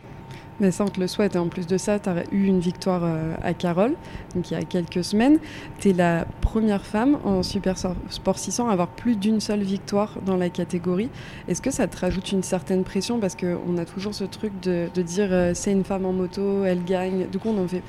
Mais 0.60 0.72
ça, 0.72 0.86
on 0.86 0.88
te 0.88 1.00
le 1.00 1.08
souhaite. 1.08 1.36
Et 1.36 1.40
en 1.40 1.48
plus 1.48 1.68
de 1.68 1.78
ça, 1.78 2.00
tu 2.00 2.10
as 2.10 2.24
eu 2.32 2.46
une 2.46 2.60
victoire 2.60 3.02
euh, 3.04 3.36
à 3.44 3.54
Carole, 3.54 3.94
donc 4.36 4.52
il 4.52 4.54
y 4.54 4.58
a 4.58 4.64
quelques 4.64 5.04
semaines. 5.04 5.40
Tu 5.80 5.90
es 5.90 5.94
la 5.94 6.26
première 6.42 6.86
femme 6.86 7.18
en 7.26 7.44
Super 7.44 7.78
Sport 7.78 8.40
600 8.40 8.70
à 8.70 8.74
avoir 8.74 8.88
plus 8.88 9.16
d'une 9.16 9.40
seule 9.40 9.64
victoire 9.64 10.18
dans 10.26 10.38
la 10.38 10.50
catégorie. 10.50 11.10
Est-ce 11.48 11.62
que 11.62 11.72
ça 11.72 11.88
te 11.88 11.98
rajoute 11.98 12.32
une 12.32 12.44
certaine 12.44 12.84
pression? 12.84 13.20
Parce 13.20 13.36
qu'on 13.36 13.78
a 13.78 13.86
toujours 13.86 14.16
ce 14.16 14.24
truc 14.24 14.54
de, 14.62 14.88
de 14.94 15.02
dire 15.02 15.28
euh, 15.32 15.52
c'est 15.54 15.72
une 15.72 15.84
femme 15.84 16.06
en 16.06 16.14
moto, 16.14 16.64
elle 16.64 16.84
gagne. 16.84 17.28
Du 17.28 17.40
coup, 17.40 17.50
on 17.50 17.64
en 17.64 17.68
fait 17.68 17.84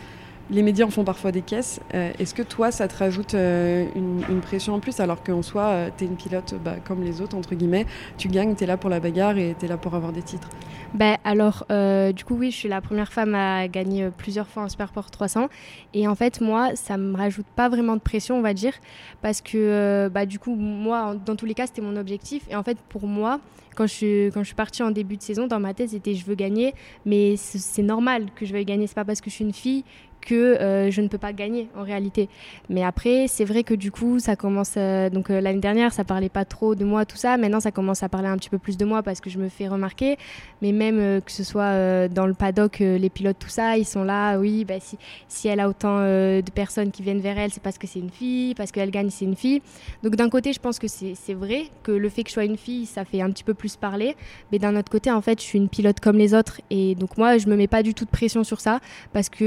les 0.50 0.62
médias 0.62 0.86
en 0.86 0.90
font 0.90 1.04
parfois 1.04 1.32
des 1.32 1.42
caisses. 1.42 1.80
Euh, 1.94 2.12
est-ce 2.18 2.34
que 2.34 2.42
toi, 2.42 2.70
ça 2.70 2.86
te 2.88 2.96
rajoute 2.96 3.34
euh, 3.34 3.86
une, 3.94 4.40
pression 4.40 4.74
en 4.74 4.80
plus 4.80 5.00
alors 5.00 5.22
qu'en 5.22 5.42
soi, 5.42 5.62
euh, 5.64 5.90
tu 5.96 6.04
es 6.04 6.06
une 6.06 6.16
pilote 6.16 6.54
bah, 6.64 6.76
comme 6.84 7.02
les 7.02 7.20
autres, 7.20 7.36
entre 7.36 7.54
guillemets, 7.54 7.86
tu 8.16 8.28
gagnes, 8.28 8.54
tu 8.54 8.64
es 8.64 8.66
là 8.66 8.76
pour 8.76 8.90
la 8.90 9.00
bagarre 9.00 9.36
et 9.38 9.56
tu 9.58 9.64
es 9.64 9.68
là 9.68 9.76
pour 9.76 9.94
avoir 9.94 10.12
des 10.12 10.22
titres? 10.22 10.48
Ben, 10.94 11.16
Alors, 11.24 11.66
du 12.14 12.24
coup, 12.24 12.36
oui, 12.36 12.50
je 12.50 12.56
suis 12.56 12.68
la 12.68 12.80
première 12.80 13.12
femme 13.12 13.34
à 13.34 13.66
gagner 13.68 14.08
plusieurs 14.16 14.46
fois 14.46 14.62
en 14.62 14.68
Superport 14.68 15.10
300. 15.10 15.48
Et 15.94 16.06
en 16.06 16.14
fait, 16.14 16.40
moi, 16.40 16.70
ça 16.74 16.96
me 16.96 17.16
rajoute 17.16 17.46
pas 17.56 17.68
vraiment 17.68 17.96
de 17.96 18.00
pression, 18.00 18.38
on 18.38 18.42
va 18.42 18.54
dire, 18.54 18.72
parce 19.20 19.40
que 19.40 20.08
bah, 20.08 20.26
du 20.26 20.38
coup, 20.38 20.54
moi, 20.54 21.16
dans 21.26 21.34
tous 21.34 21.46
les 21.46 21.54
cas, 21.54 21.66
c'était 21.66 21.82
mon 21.82 21.96
objectif. 21.96 22.44
Et 22.50 22.56
en 22.56 22.62
fait, 22.62 22.78
pour 22.88 23.06
moi, 23.06 23.40
quand 23.74 23.86
je, 23.86 24.30
quand 24.30 24.40
je 24.40 24.46
suis 24.46 24.54
partie 24.54 24.82
en 24.82 24.90
début 24.90 25.16
de 25.16 25.22
saison, 25.22 25.46
dans 25.46 25.60
ma 25.60 25.74
tête, 25.74 25.90
c'était 25.90 26.14
je 26.14 26.24
veux 26.24 26.34
gagner, 26.34 26.74
mais 27.04 27.36
c'est 27.36 27.82
normal 27.82 28.28
que 28.34 28.46
je 28.46 28.52
veuille 28.52 28.64
gagner. 28.64 28.86
C'est 28.86 28.94
pas 28.94 29.04
parce 29.04 29.20
que 29.20 29.28
je 29.28 29.34
suis 29.34 29.44
une 29.44 29.52
fille 29.52 29.84
que 30.26 30.34
euh, 30.34 30.90
je 30.90 31.00
ne 31.00 31.08
peux 31.08 31.18
pas 31.18 31.32
gagner 31.32 31.68
en 31.76 31.82
réalité. 31.82 32.28
Mais 32.68 32.82
après, 32.82 33.26
c'est 33.28 33.44
vrai 33.44 33.62
que 33.62 33.72
du 33.72 33.90
coup, 33.90 34.18
ça 34.18 34.36
commence. 34.36 34.74
Euh, 34.76 35.08
donc 35.08 35.30
euh, 35.30 35.40
l'année 35.40 35.60
dernière, 35.60 35.92
ça 35.92 36.04
parlait 36.04 36.28
pas 36.28 36.44
trop 36.44 36.74
de 36.74 36.84
moi, 36.84 37.06
tout 37.06 37.16
ça. 37.16 37.36
Maintenant, 37.38 37.60
ça 37.60 37.70
commence 37.70 38.02
à 38.02 38.08
parler 38.08 38.28
un 38.28 38.36
petit 38.36 38.50
peu 38.50 38.58
plus 38.58 38.76
de 38.76 38.84
moi 38.84 39.02
parce 39.02 39.20
que 39.20 39.30
je 39.30 39.38
me 39.38 39.48
fais 39.48 39.68
remarquer. 39.68 40.18
Mais 40.60 40.72
même 40.72 41.20
que 41.22 41.30
ce 41.30 41.44
soit 41.44 42.08
dans 42.08 42.26
le 42.26 42.34
paddock, 42.34 42.78
les 42.80 43.10
pilotes, 43.10 43.38
tout 43.38 43.48
ça, 43.48 43.78
ils 43.78 43.84
sont 43.84 44.04
là. 44.04 44.38
Oui, 44.38 44.64
bah, 44.64 44.80
si, 44.80 44.98
si 45.28 45.48
elle 45.48 45.60
a 45.60 45.68
autant 45.68 46.00
de 46.00 46.50
personnes 46.54 46.90
qui 46.90 47.02
viennent 47.02 47.20
vers 47.20 47.38
elle, 47.38 47.50
c'est 47.50 47.62
parce 47.62 47.78
que 47.78 47.86
c'est 47.86 48.00
une 48.00 48.10
fille, 48.10 48.54
parce 48.54 48.72
qu'elle 48.72 48.90
gagne, 48.90 49.10
c'est 49.10 49.24
une 49.24 49.36
fille. 49.36 49.62
Donc 50.02 50.16
d'un 50.16 50.28
côté, 50.28 50.52
je 50.52 50.60
pense 50.60 50.78
que 50.78 50.88
c'est 50.88 51.34
vrai 51.34 51.66
que 51.84 51.92
le 51.92 52.08
fait 52.08 52.24
que 52.24 52.30
je 52.30 52.34
sois 52.34 52.44
une 52.44 52.56
fille, 52.56 52.86
ça 52.86 53.04
fait 53.04 53.20
un 53.20 53.30
petit 53.30 53.44
peu 53.44 53.54
plus 53.54 53.76
parler. 53.76 54.16
Mais 54.50 54.58
d'un 54.58 54.74
autre 54.76 54.90
côté, 54.90 55.10
en 55.10 55.20
fait, 55.20 55.40
je 55.40 55.44
suis 55.44 55.58
une 55.58 55.68
pilote 55.68 56.00
comme 56.00 56.16
les 56.16 56.34
autres. 56.34 56.60
Et 56.70 56.94
donc 56.94 57.16
moi, 57.16 57.38
je 57.38 57.46
me 57.46 57.56
mets 57.56 57.68
pas 57.68 57.82
du 57.82 57.94
tout 57.94 58.04
de 58.04 58.10
pression 58.10 58.42
sur 58.42 58.60
ça 58.60 58.80
parce 59.12 59.28
que 59.28 59.44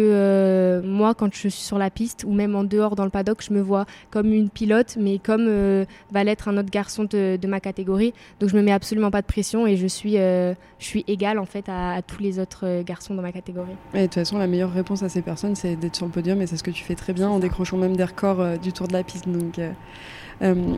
euh, 0.70 0.82
moi, 0.84 1.14
quand 1.14 1.34
je 1.34 1.38
suis 1.38 1.52
sur 1.52 1.78
la 1.78 1.90
piste 1.90 2.24
ou 2.28 2.34
même 2.34 2.56
en 2.56 2.64
dehors 2.64 2.96
dans 2.96 3.04
le 3.04 3.10
paddock, 3.10 3.42
je 3.42 3.54
me 3.54 3.62
vois 3.62 3.86
comme 4.10 4.32
une 4.32 4.50
pilote, 4.50 4.98
mais 5.00 5.20
comme 5.20 5.46
euh, 5.48 5.86
va 6.12 6.24
l'être 6.24 6.48
un 6.48 6.58
autre 6.58 6.70
garçon 6.70 7.06
de, 7.06 7.38
ma 7.48 7.60
catégorie. 7.60 8.14
Donc 8.40 8.50
je 8.50 8.56
me 8.56 8.62
mets 8.62 8.72
absolument 8.72 9.12
pas 9.12 9.22
de 9.22 9.28
pression 9.28 9.66
et 9.66 9.76
je 9.76 9.88
suis, 9.88 10.18
euh, 10.18 10.54
je 10.78 10.86
suis 10.86 11.04
égale 11.08 11.40
en 11.40 11.46
fait 11.46 11.66
à, 11.68 12.02
tous 12.06 12.22
les 12.22 12.40
autres 12.40 12.84
garçons 12.84 13.16
dans 13.16 13.22
ma 13.22 13.32
catégorie. 13.32 13.76
Et 13.94 14.02
de 14.02 14.04
toute 14.04 14.16
façon, 14.16 14.38
la 14.38 14.48
meilleure 14.48 14.72
réponse 14.72 15.04
à 15.04 15.10
ces 15.10 15.22
personnes, 15.22 15.56
c'est 15.56 15.76
d'être 15.76 15.96
sur 15.96 16.06
le 16.06 16.12
podium 16.12 16.42
et 16.42 16.48
c'est 16.48 16.58
ce 16.58 16.64
que 16.64 16.72
tu 16.72 16.84
fais 16.84 16.96
très 16.96 17.14
bien 17.14 17.30
en 17.30 17.40
décrochant 17.40 17.78
même 17.78 17.96
des 17.96 18.04
records 18.04 18.60
du 18.60 18.72
Tour 18.72 18.88
de 18.88 18.94
la 18.94 19.04
piste. 19.04 19.28
Donc 19.28 19.60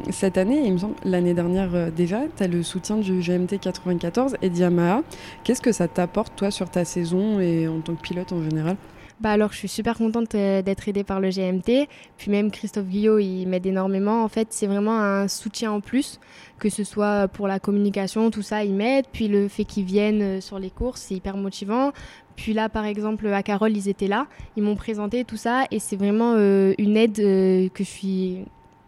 cette 0.09 0.37
année, 0.37 0.61
il 0.65 0.73
me 0.73 0.77
semble, 0.77 0.95
l'année 1.03 1.33
dernière 1.33 1.91
déjà, 1.91 2.21
tu 2.35 2.43
as 2.43 2.47
le 2.47 2.63
soutien 2.63 2.97
du 2.97 3.19
GMT 3.19 3.59
94 3.59 4.37
et 4.41 4.47
Yamaha. 4.47 5.01
Qu'est-ce 5.43 5.61
que 5.61 5.71
ça 5.71 5.87
t'apporte, 5.87 6.35
toi, 6.35 6.51
sur 6.51 6.69
ta 6.69 6.85
saison 6.85 7.39
et 7.39 7.67
en 7.67 7.81
tant 7.81 7.95
que 7.95 8.01
pilote 8.01 8.31
en 8.31 8.41
général? 8.41 8.77
Bah 9.21 9.29
alors, 9.29 9.51
je 9.51 9.57
suis 9.57 9.67
super 9.67 9.99
contente 9.99 10.33
euh, 10.33 10.63
d'être 10.63 10.89
aidée 10.89 11.03
par 11.03 11.19
le 11.19 11.29
GMT. 11.29 11.87
Puis 12.17 12.31
même 12.31 12.49
Christophe 12.49 12.87
Guillot, 12.87 13.19
il 13.19 13.45
m'aide 13.45 13.67
énormément. 13.67 14.23
En 14.23 14.27
fait, 14.27 14.47
c'est 14.49 14.65
vraiment 14.65 14.99
un 14.99 15.27
soutien 15.27 15.71
en 15.71 15.79
plus, 15.79 16.19
que 16.57 16.69
ce 16.69 16.83
soit 16.83 17.27
pour 17.27 17.47
la 17.47 17.59
communication, 17.59 18.31
tout 18.31 18.41
ça, 18.41 18.63
il 18.63 18.73
m'aide. 18.73 19.05
Puis 19.13 19.27
le 19.27 19.47
fait 19.47 19.63
qu'ils 19.63 19.85
viennent 19.85 20.21
euh, 20.23 20.41
sur 20.41 20.57
les 20.57 20.71
courses, 20.71 21.01
c'est 21.01 21.13
hyper 21.13 21.37
motivant. 21.37 21.91
Puis 22.35 22.53
là, 22.53 22.67
par 22.67 22.85
exemple, 22.85 23.27
à 23.27 23.43
Carole, 23.43 23.77
ils 23.77 23.89
étaient 23.89 24.07
là, 24.07 24.25
ils 24.57 24.63
m'ont 24.63 24.75
présenté 24.75 25.23
tout 25.23 25.37
ça, 25.37 25.65
et 25.69 25.77
c'est 25.77 25.97
vraiment 25.97 26.33
euh, 26.35 26.73
une 26.79 26.97
aide 26.97 27.17
que 27.17 27.83
je 27.83 27.83
suis 27.83 28.45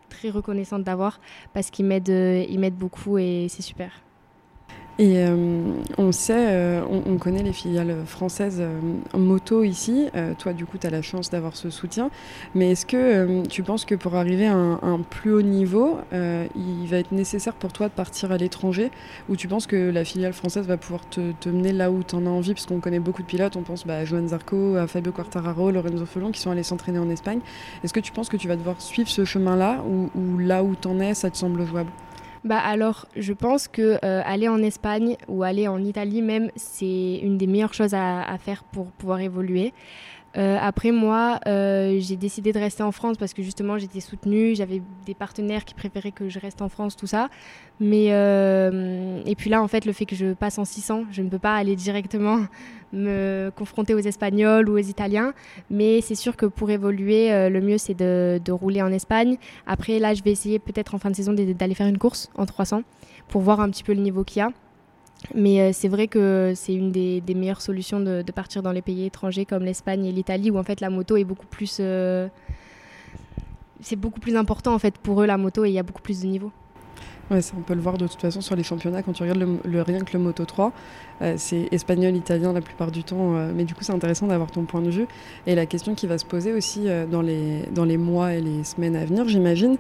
très 0.10 0.32
reconnaissante 0.32 0.84
d'avoir 0.84 1.20
parce 1.54 1.70
qu'ils 1.70 1.86
m'aident 1.86 2.76
beaucoup 2.76 3.20
et 3.20 3.48
c'est 3.50 3.62
super. 3.62 3.92
Et 5.00 5.18
euh, 5.18 5.74
on 5.98 6.12
sait, 6.12 6.34
euh, 6.52 6.82
on, 6.88 7.18
connaît 7.18 7.42
les 7.42 7.54
filiales 7.54 7.96
françaises 8.06 8.60
euh, 8.60 8.80
moto 9.18 9.64
ici. 9.64 10.10
toi, 10.38 10.54
du 10.54 10.66
coup, 10.66 10.78
tu 10.78 10.86
as 10.86 10.92
la 10.92 11.02
chance 11.02 11.32
d'avoir 11.32 11.56
ce 11.56 11.70
soutien. 11.70 12.12
Mais 12.54 12.72
est-ce 12.72 12.86
que 12.86 13.46
tu 13.48 13.64
penses 13.64 13.86
que 13.86 13.96
pour 13.96 14.16
arriver 14.16 14.46
à 14.46 14.56
un, 14.56 15.00
plus 15.00 15.34
haut 15.34 15.42
niveau, 15.42 15.98
il 16.12 16.88
va 16.88 16.98
être 16.98 17.12
nécessaire 17.12 17.54
pour 17.54 17.74
toi 17.74 17.88
de 17.88 17.94
partir 17.94 18.32
à 18.32 18.38
l'étranger? 18.38 18.92
Ou 19.30 19.36
tu 19.36 19.48
penses 19.48 19.66
que 19.66 19.90
la 19.90 20.06
filiale 20.06 20.34
française 20.34 20.68
va 20.68 20.78
pouvoir 20.78 21.08
te, 21.10 21.50
mener 21.50 21.72
là 21.72 21.92
où 21.92 22.04
tu 22.04 22.16
en 22.16 22.26
as 22.26 22.30
envie? 22.30 22.54
Parce 22.54 22.66
qu'on 22.66 22.80
connaît 22.80 23.00
beaucoup 23.00 23.24
de 23.24 23.28
pilotes. 23.28 23.56
On 23.56 23.64
pense 23.64 23.88
bah, 23.88 23.98
à 23.98 24.06
Joan 24.06 24.28
Zarco, 24.28 24.76
à 24.76 24.86
Fabio 24.88 25.12
Quartararo, 25.12 25.72
Lorenzo 25.72 26.06
Felon 26.06 26.32
qui 26.32 26.40
sont 26.40 26.52
allés 26.52 26.64
s'entraîner 26.64 27.00
en 27.00 27.10
Espagne. 27.10 27.40
Est-ce 27.84 27.94
que 27.94 28.00
tu 28.00 28.12
penses 28.12 28.30
que 28.30 28.38
tu 28.38 28.48
vas 28.48 28.56
devoir 28.56 28.80
suivre 28.82 29.10
ce 29.10 29.26
chemin-là? 29.26 29.84
Ou, 29.88 30.10
ou 30.16 30.38
là 30.38 30.64
où 30.64 30.76
tu 30.76 30.88
en 30.88 31.00
es, 31.00 31.14
ça 31.14 31.32
te 31.32 31.38
semble 31.38 31.66
jouable? 31.66 31.90
Bah 32.44 32.60
alors, 32.60 33.08
je 33.16 33.32
pense 33.32 33.68
que 33.68 33.98
euh, 34.04 34.22
aller 34.26 34.50
en 34.50 34.62
Espagne 34.62 35.16
ou 35.28 35.44
aller 35.44 35.68
en 35.68 35.84
Italie 35.84 36.22
même, 36.22 36.52
c'est 36.56 37.20
une 37.24 37.38
des 37.38 37.48
meilleures 37.48 37.74
choses 37.74 37.94
à 37.94 38.38
faire 38.38 38.64
pour 38.66 38.92
pouvoir 38.92 39.22
évoluer. 39.22 39.74
Euh, 40.36 40.58
après, 40.60 40.92
moi, 40.92 41.40
euh, 41.48 41.98
j'ai 42.00 42.16
décidé 42.16 42.54
de 42.54 42.60
rester 42.60 42.82
en 42.82 42.92
France 42.92 43.18
parce 43.18 43.34
que 43.34 43.44
justement, 43.44 43.78
j'étais 43.78 44.00
soutenue. 44.00 44.56
J'avais 44.56 44.82
des 45.06 45.14
partenaires 45.14 45.64
qui 45.64 45.74
préféraient 45.74 46.12
que 46.12 46.30
je 46.30 46.40
reste 46.40 46.62
en 46.62 46.70
France, 46.70 46.96
tout 46.96 47.08
ça. 47.08 47.30
Mais, 47.80 48.08
euh, 48.10 49.22
et 49.26 49.36
puis 49.36 49.50
là, 49.50 49.62
en 49.62 49.68
fait, 49.68 49.86
le 49.86 49.94
fait 49.94 50.06
que 50.06 50.16
je 50.16 50.34
passe 50.34 50.58
en 50.58 50.66
600, 50.66 51.06
je 51.12 51.22
ne 51.22 51.30
peux 51.30 51.40
pas 51.40 51.56
aller 51.56 51.76
directement 51.76 52.40
me 52.94 53.52
confronter 53.56 53.94
aux 53.94 54.00
Espagnols 54.00 54.70
ou 54.70 54.74
aux 54.74 54.78
Italiens. 54.78 55.34
Mais 55.70 56.02
c'est 56.02 56.16
sûr 56.16 56.36
que 56.36 56.48
pour 56.48 56.70
évoluer, 56.72 57.50
le 57.50 57.62
mieux, 57.62 57.78
c'est 57.78 57.96
de, 57.96 58.40
de, 58.44 58.52
rouler 58.52 58.82
en 58.82 58.92
Espagne. 58.92 59.38
Après, 59.68 60.00
là, 60.00 60.14
je 60.14 60.24
vais 60.24 60.32
essayer 60.32 60.60
peut-être 60.60 60.96
en 60.96 60.98
fin 60.98 61.12
de 61.12 61.16
saison 61.16 61.34
d'aller 61.34 61.76
faire 61.76 61.88
une 61.88 61.98
course 61.98 62.30
en 62.36 62.46
300 62.46 62.84
pour 63.28 63.42
voir 63.42 63.60
un 63.60 63.70
petit 63.70 63.84
peu 63.84 63.94
le 63.94 64.02
niveau 64.02 64.24
qu'il 64.24 64.40
y 64.40 64.42
a. 64.44 64.52
Mais 65.34 65.62
euh, 65.62 65.70
c'est 65.74 65.88
vrai 65.88 66.08
que 66.08 66.54
c'est 66.56 66.74
une 66.74 66.92
des, 66.92 67.22
meilleures 67.36 67.62
solutions 67.62 68.00
de, 68.00 68.24
partir 68.34 68.62
dans 68.62 68.72
les 68.72 68.82
pays 68.82 69.06
étrangers 69.06 69.46
comme 69.46 69.64
l'Espagne 69.64 70.06
et 70.06 70.12
l'Italie 70.12 70.52
où 70.52 70.58
en 70.58 70.64
fait 70.64 70.82
la 70.82 70.90
moto 70.90 71.16
est 71.18 71.24
beaucoup 71.24 71.48
plus... 71.48 71.78
Euh, 71.80 72.28
c'est 73.82 73.96
beaucoup 73.96 74.20
plus 74.20 74.36
important 74.38 74.74
en 74.74 74.80
fait 74.80 74.98
pour 74.98 75.22
eux 75.22 75.26
la 75.26 75.38
moto 75.38 75.66
et 75.66 75.70
il 75.70 75.74
y 75.74 75.80
a 75.80 75.84
beaucoup 75.84 76.02
plus 76.02 76.22
de 76.22 76.28
niveaux. 76.28 76.52
Ouais, 77.32 77.42
ça, 77.42 77.54
on 77.58 77.62
peut 77.62 77.74
le 77.74 77.82
voir 77.82 77.98
de 77.98 78.06
toute 78.08 78.20
façon 78.20 78.42
sur 78.42 78.56
les 78.56 78.64
championnats 78.64 79.02
quand 79.02 79.14
tu 79.14 79.24
regardes 79.24 79.60
le, 79.64 79.82
rien 79.82 80.00
que 80.00 80.14
le 80.14 80.20
Moto 80.20 80.44
3. 80.44 80.72
Euh, 81.22 81.36
c'est 81.38 81.68
espagnol, 81.72 82.16
italien 82.16 82.54
la 82.54 82.62
plupart 82.62 82.92
du 82.92 83.04
temps. 83.04 83.36
Euh, 83.36 83.52
mais 83.56 83.64
du 83.64 83.76
coup, 83.76 83.84
c'est 83.84 83.94
intéressant 83.94 84.28
d'avoir 84.28 84.52
ton 84.52 84.64
point 84.64 84.82
de 84.82 84.90
vue. 84.90 85.08
Et 85.48 85.56
la 85.56 85.66
question 85.66 85.96
qui 85.96 86.08
va 86.08 86.18
se 86.18 86.26
poser 86.26 86.54
aussi 86.54 86.88
euh, 86.88 87.06
dans, 87.06 87.22
les, 87.22 87.64
dans 87.74 87.86
les 87.86 87.98
mois 87.98 88.34
et 88.34 88.42
les 88.42 88.64
semaines 88.64 88.96
à 88.96 89.06
venir, 89.06 89.28
j'imagine, 89.28 89.78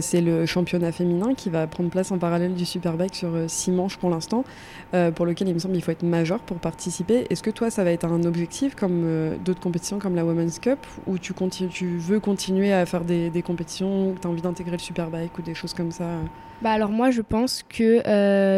c'est 0.00 0.20
le 0.20 0.46
championnat 0.46 0.92
féminin 0.92 1.34
qui 1.34 1.50
va 1.50 1.66
prendre 1.66 1.90
place 1.90 2.10
en 2.12 2.18
parallèle 2.18 2.54
du 2.54 2.64
Superbike 2.64 3.14
sur 3.14 3.30
six 3.46 3.70
manches 3.70 3.96
pour 3.96 4.10
l'instant, 4.10 4.44
pour 5.14 5.26
lequel 5.26 5.48
il 5.48 5.54
me 5.54 5.58
semble 5.58 5.74
qu'il 5.74 5.82
faut 5.82 5.92
être 5.92 6.02
majeur 6.02 6.40
pour 6.40 6.58
participer. 6.58 7.26
Est-ce 7.30 7.42
que 7.42 7.50
toi, 7.50 7.70
ça 7.70 7.84
va 7.84 7.90
être 7.92 8.04
un 8.04 8.24
objectif 8.24 8.74
comme 8.74 9.36
d'autres 9.44 9.60
compétitions 9.60 9.98
comme 9.98 10.14
la 10.14 10.24
Women's 10.24 10.58
Cup, 10.58 10.78
ou 11.06 11.18
tu, 11.18 11.34
tu 11.70 11.96
veux 11.98 12.20
continuer 12.20 12.72
à 12.72 12.86
faire 12.86 13.04
des, 13.04 13.30
des 13.30 13.42
compétitions, 13.42 14.14
tu 14.20 14.26
as 14.26 14.30
envie 14.30 14.42
d'intégrer 14.42 14.76
le 14.76 14.82
Superbike 14.82 15.38
ou 15.38 15.42
des 15.42 15.54
choses 15.54 15.74
comme 15.74 15.92
ça? 15.92 16.06
Bah 16.62 16.70
alors 16.70 16.90
moi 16.90 17.10
je 17.10 17.22
pense 17.22 17.64
que 17.68 18.02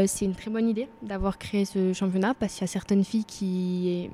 c'est 0.06 0.24
une 0.24 0.34
très 0.34 0.50
bonne 0.50 0.68
idée 0.68 0.88
d'avoir 1.02 1.38
créé 1.38 1.64
ce 1.64 1.92
championnat 1.92 2.23
parce 2.32 2.54
qu'il 2.54 2.62
y 2.62 2.64
a 2.64 2.68
certaines 2.68 3.04
filles 3.04 3.24
qui, 3.24 4.10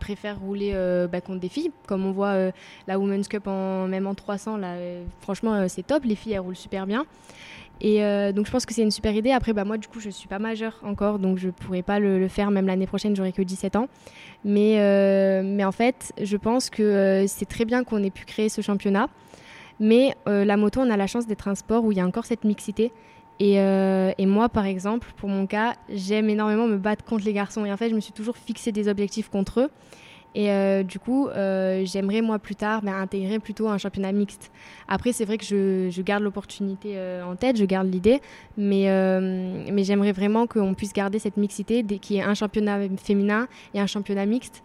préfèrent 0.00 0.40
rouler 0.40 0.72
euh, 0.74 1.06
bah, 1.06 1.20
contre 1.20 1.40
des 1.40 1.48
filles. 1.48 1.70
Comme 1.86 2.04
on 2.04 2.12
voit 2.12 2.32
euh, 2.32 2.50
la 2.88 2.98
Women's 2.98 3.28
Cup 3.28 3.46
même 3.46 4.06
en 4.06 4.14
300, 4.14 4.56
là, 4.56 4.74
franchement 5.20 5.68
c'est 5.68 5.86
top, 5.86 6.04
les 6.04 6.16
filles 6.16 6.32
elles 6.32 6.40
roulent 6.40 6.56
super 6.56 6.86
bien. 6.86 7.06
Et 7.80 8.00
donc 8.32 8.46
je 8.46 8.50
pense 8.50 8.64
que 8.64 8.74
c'est 8.74 8.82
une 8.82 8.90
super 8.90 9.14
idée. 9.14 9.30
Après 9.30 9.52
bah, 9.52 9.64
moi 9.64 9.76
du 9.78 9.86
coup 9.86 10.00
je 10.00 10.10
suis 10.10 10.28
pas 10.28 10.38
majeure 10.38 10.80
encore 10.82 11.18
donc 11.18 11.38
je 11.38 11.50
pourrais 11.50 11.82
pas 11.82 12.00
le, 12.00 12.26
faire 12.26 12.50
même 12.50 12.66
l'année 12.66 12.86
prochaine 12.86 13.14
j'aurai 13.14 13.32
que 13.32 13.42
17 13.42 13.76
ans. 13.76 13.88
Mais 14.44 15.64
en 15.64 15.72
fait 15.72 16.12
je 16.20 16.36
pense 16.36 16.68
que 16.68 17.24
c'est 17.28 17.46
très 17.46 17.64
bien 17.64 17.84
qu'on 17.84 18.02
ait 18.02 18.10
pu 18.10 18.24
créer 18.24 18.48
ce 18.48 18.60
championnat. 18.60 19.08
Mais 19.78 20.14
la 20.26 20.56
moto 20.56 20.80
on 20.80 20.90
a 20.90 20.96
la 20.96 21.06
chance 21.06 21.26
d'être 21.26 21.48
un 21.48 21.54
sport 21.54 21.84
où 21.84 21.92
il 21.92 21.98
y 21.98 22.00
a 22.00 22.06
encore 22.06 22.24
cette 22.24 22.44
mixité 22.44 22.92
euh, 23.40 24.12
et, 24.16 24.26
moi, 24.26 24.48
par 24.48 24.64
exemple, 24.64 25.08
pour 25.16 25.28
mon 25.28 25.46
cas, 25.46 25.74
j'aime 25.88 26.30
énormément 26.30 26.66
me 26.66 26.76
battre 26.76 27.04
contre 27.04 27.24
les 27.24 27.32
garçons. 27.32 27.64
Et 27.64 27.72
en 27.72 27.76
fait, 27.76 27.90
je 27.90 27.94
me 27.94 28.00
suis 28.00 28.12
toujours 28.12 28.36
fixé 28.36 28.72
des 28.72 28.88
objectifs 28.88 29.28
contre 29.28 29.60
eux. 29.60 29.70
Et 30.34 30.50
euh, 30.50 30.82
du 30.82 30.98
coup, 30.98 31.28
euh, 31.28 31.82
j'aimerais, 31.86 32.20
moi, 32.20 32.38
plus 32.38 32.56
tard, 32.56 32.82
ben, 32.82 32.94
intégrer 32.94 33.38
plutôt 33.38 33.68
un 33.68 33.78
championnat 33.78 34.12
mixte. 34.12 34.50
Après, 34.86 35.12
c'est 35.12 35.24
vrai 35.24 35.38
que 35.38 35.44
je, 35.44 36.02
garde 36.02 36.22
l'opportunité 36.22 36.98
en 37.24 37.36
tête, 37.36 37.56
je 37.56 37.64
garde 37.64 37.90
l'idée, 37.90 38.20
mais, 38.58 38.84
mais 39.72 39.84
j'aimerais 39.84 40.12
vraiment 40.12 40.46
qu'on 40.46 40.74
puisse 40.74 40.92
garder 40.92 41.18
cette 41.18 41.38
mixité, 41.38 41.82
qui 41.82 42.18
est 42.18 42.22
un 42.22 42.34
championnat 42.34 42.80
féminin 43.02 43.48
et 43.72 43.80
un 43.80 43.86
championnat 43.86 44.26
mixte. 44.26 44.62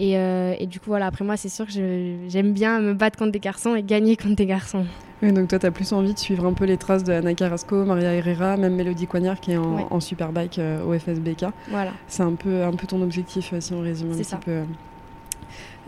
Et, 0.00 0.12
et, 0.12 0.66
du 0.66 0.78
coup, 0.78 0.90
voilà, 0.90 1.06
après 1.06 1.24
moi, 1.24 1.36
c'est 1.36 1.48
sûr 1.48 1.66
que 1.66 1.72
j'aime 1.72 2.52
bien 2.52 2.78
me 2.80 2.94
battre 2.94 3.18
contre 3.18 3.32
des 3.32 3.40
garçons 3.40 3.74
et 3.74 3.82
gagner 3.82 4.16
contre 4.16 4.36
des 4.36 4.46
garçons. 4.46 4.86
Oui, 5.22 5.32
donc 5.32 5.48
toi, 5.48 5.58
tu 5.58 5.66
as 5.66 5.72
plus 5.72 5.92
envie 5.92 6.14
de 6.14 6.18
suivre 6.18 6.46
un 6.46 6.52
peu 6.52 6.64
les 6.64 6.76
traces 6.76 7.02
de 7.02 7.12
Anna 7.12 7.34
Carrasco, 7.34 7.84
Maria 7.84 8.14
Herrera, 8.14 8.56
même 8.56 8.76
Mélodie 8.76 9.08
Coignard 9.08 9.40
qui 9.40 9.52
est 9.52 9.56
en, 9.56 9.98
superbike 9.98 10.60
au 10.86 10.96
FSBK. 10.96 11.46
Voilà. 11.68 11.90
C'est 12.06 12.22
un 12.22 12.34
peu, 12.34 12.62
un 12.62 12.72
peu 12.72 12.86
ton 12.86 13.02
objectif, 13.02 13.52
si 13.58 13.72
on 13.72 13.80
résume 13.80 14.12
un 14.12 14.14
petit 14.14 14.24
ça. 14.24 14.36
peu. 14.36 14.62